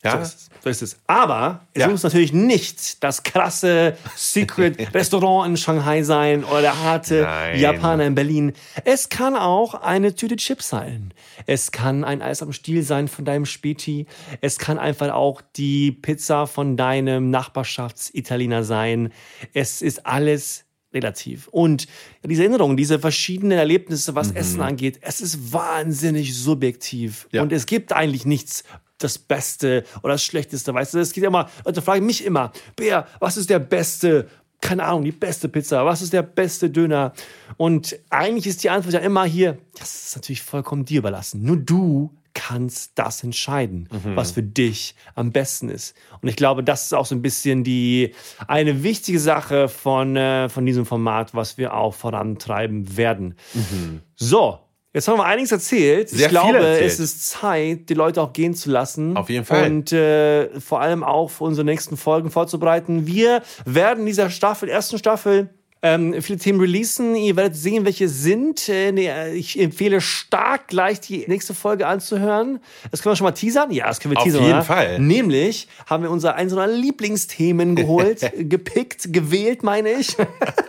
[0.02, 0.16] Ja?
[0.16, 0.50] So ist es.
[0.64, 0.96] So ist es.
[1.06, 1.88] Aber es ja.
[1.88, 7.60] muss natürlich nicht das krasse Secret-Restaurant in Shanghai sein oder der harte Nein.
[7.60, 8.52] Japaner in Berlin.
[8.84, 11.14] Es kann auch eine Tüte Chips sein.
[11.46, 14.06] Es kann ein Eis am Stiel sein von deinem Späti.
[14.40, 19.12] Es kann einfach auch die Pizza von deinem Nachbarschaftsitaliener sein.
[19.52, 21.48] Es ist alles relativ.
[21.48, 21.86] Und
[22.24, 24.36] diese Erinnerungen, diese verschiedenen Erlebnisse, was mhm.
[24.36, 27.28] Essen angeht, es ist wahnsinnig subjektiv.
[27.32, 27.42] Ja.
[27.42, 28.64] Und es gibt eigentlich nichts
[28.98, 30.74] das Beste oder das Schlechteste.
[30.74, 34.28] Weißt du, es geht immer, Leute fragen mich immer, Bär, was ist der beste,
[34.60, 37.12] keine Ahnung, die beste Pizza, was ist der beste Döner?
[37.56, 41.42] Und eigentlich ist die Antwort ja immer hier, das ist natürlich vollkommen dir überlassen.
[41.44, 44.16] Nur du kannst das entscheiden, mhm.
[44.16, 45.96] was für dich am besten ist.
[46.20, 48.14] Und ich glaube, das ist auch so ein bisschen die
[48.46, 53.34] eine wichtige Sache von, äh, von diesem Format, was wir auch vorantreiben werden.
[53.54, 54.02] Mhm.
[54.16, 54.60] So,
[54.94, 56.08] Jetzt haben wir einiges erzählt.
[56.08, 56.90] Sehr ich glaube, erzählt.
[56.90, 59.18] es ist Zeit, die Leute auch gehen zu lassen.
[59.18, 59.70] Auf jeden Fall.
[59.70, 63.06] Und äh, vor allem auch für unsere nächsten Folgen vorzubereiten.
[63.06, 65.50] Wir werden in dieser Staffel, ersten Staffel,
[65.82, 67.14] ähm, viele Themen releasen.
[67.14, 68.68] Ihr werdet sehen, welche sind.
[68.68, 72.60] Äh, ich empfehle stark gleich die nächste Folge anzuhören.
[72.90, 73.70] Das können wir schon mal teasern.
[73.70, 74.40] Ja, das können wir teasern.
[74.40, 74.64] Auf jeden oder?
[74.64, 74.98] Fall.
[74.98, 80.16] Nämlich haben wir unser eins unserer Lieblingsthemen geholt, gepickt, gewählt, meine ich.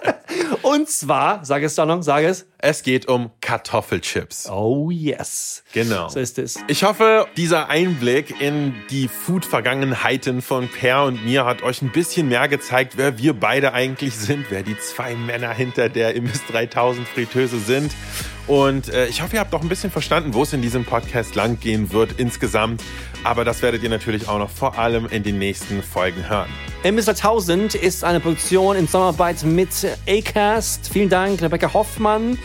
[0.61, 2.45] Und zwar, sag es doch noch, sag es.
[2.61, 4.49] Es geht um Kartoffelchips.
[4.49, 5.63] Oh yes.
[5.71, 6.09] Genau.
[6.09, 6.59] So ist es.
[6.67, 12.27] Ich hoffe, dieser Einblick in die Food-Vergangenheiten von Per und mir hat euch ein bisschen
[12.27, 17.07] mehr gezeigt, wer wir beide eigentlich sind, wer die zwei Männer hinter der Imbiss 3000
[17.07, 17.93] Fritteuse sind.
[18.45, 21.35] Und äh, ich hoffe, ihr habt auch ein bisschen verstanden, wo es in diesem Podcast
[21.35, 22.83] langgehen wird insgesamt.
[23.23, 26.49] Aber das werdet ihr natürlich auch noch vor allem in den nächsten Folgen hören.
[26.83, 29.69] Imbiss 3000 ist eine Produktion in Zusammenarbeit mit
[30.07, 30.89] Acast.
[30.91, 32.37] Vielen Dank, Rebecca Hoffmann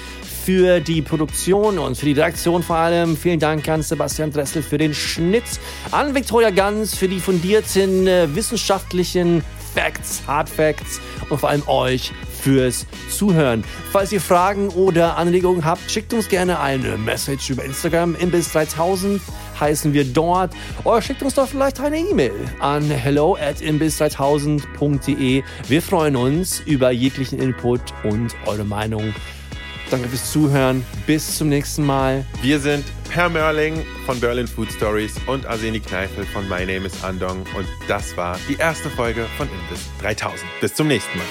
[0.45, 3.17] für die Produktion und für die Redaktion vor allem.
[3.17, 5.45] Vielen Dank an Sebastian Dressel für den Schnitt,
[5.91, 9.43] an Victoria Ganz für die fundierten äh, wissenschaftlichen
[9.75, 13.65] Facts, Hard Facts und vor allem euch fürs Zuhören.
[13.91, 18.15] Falls ihr Fragen oder Anregungen habt, schickt uns gerne eine Message über Instagram.
[18.15, 19.23] Imbiss 3000
[19.59, 20.53] heißen wir dort.
[20.85, 25.43] Oder schickt uns doch vielleicht eine E-Mail an hello at imbiss3000.de.
[25.69, 29.15] Wir freuen uns über jeglichen Input und eure Meinung.
[29.95, 30.85] Danke fürs Zuhören.
[31.07, 32.27] Bis zum nächsten Mal.
[32.43, 37.05] Wir sind Per Mörling von Berlin Food Stories und Arseni Kneifel von My Name is
[37.05, 37.45] Andong.
[37.57, 40.43] Und das war die erste Folge von Imbiss 3000.
[40.61, 41.27] Bis zum nächsten Mal.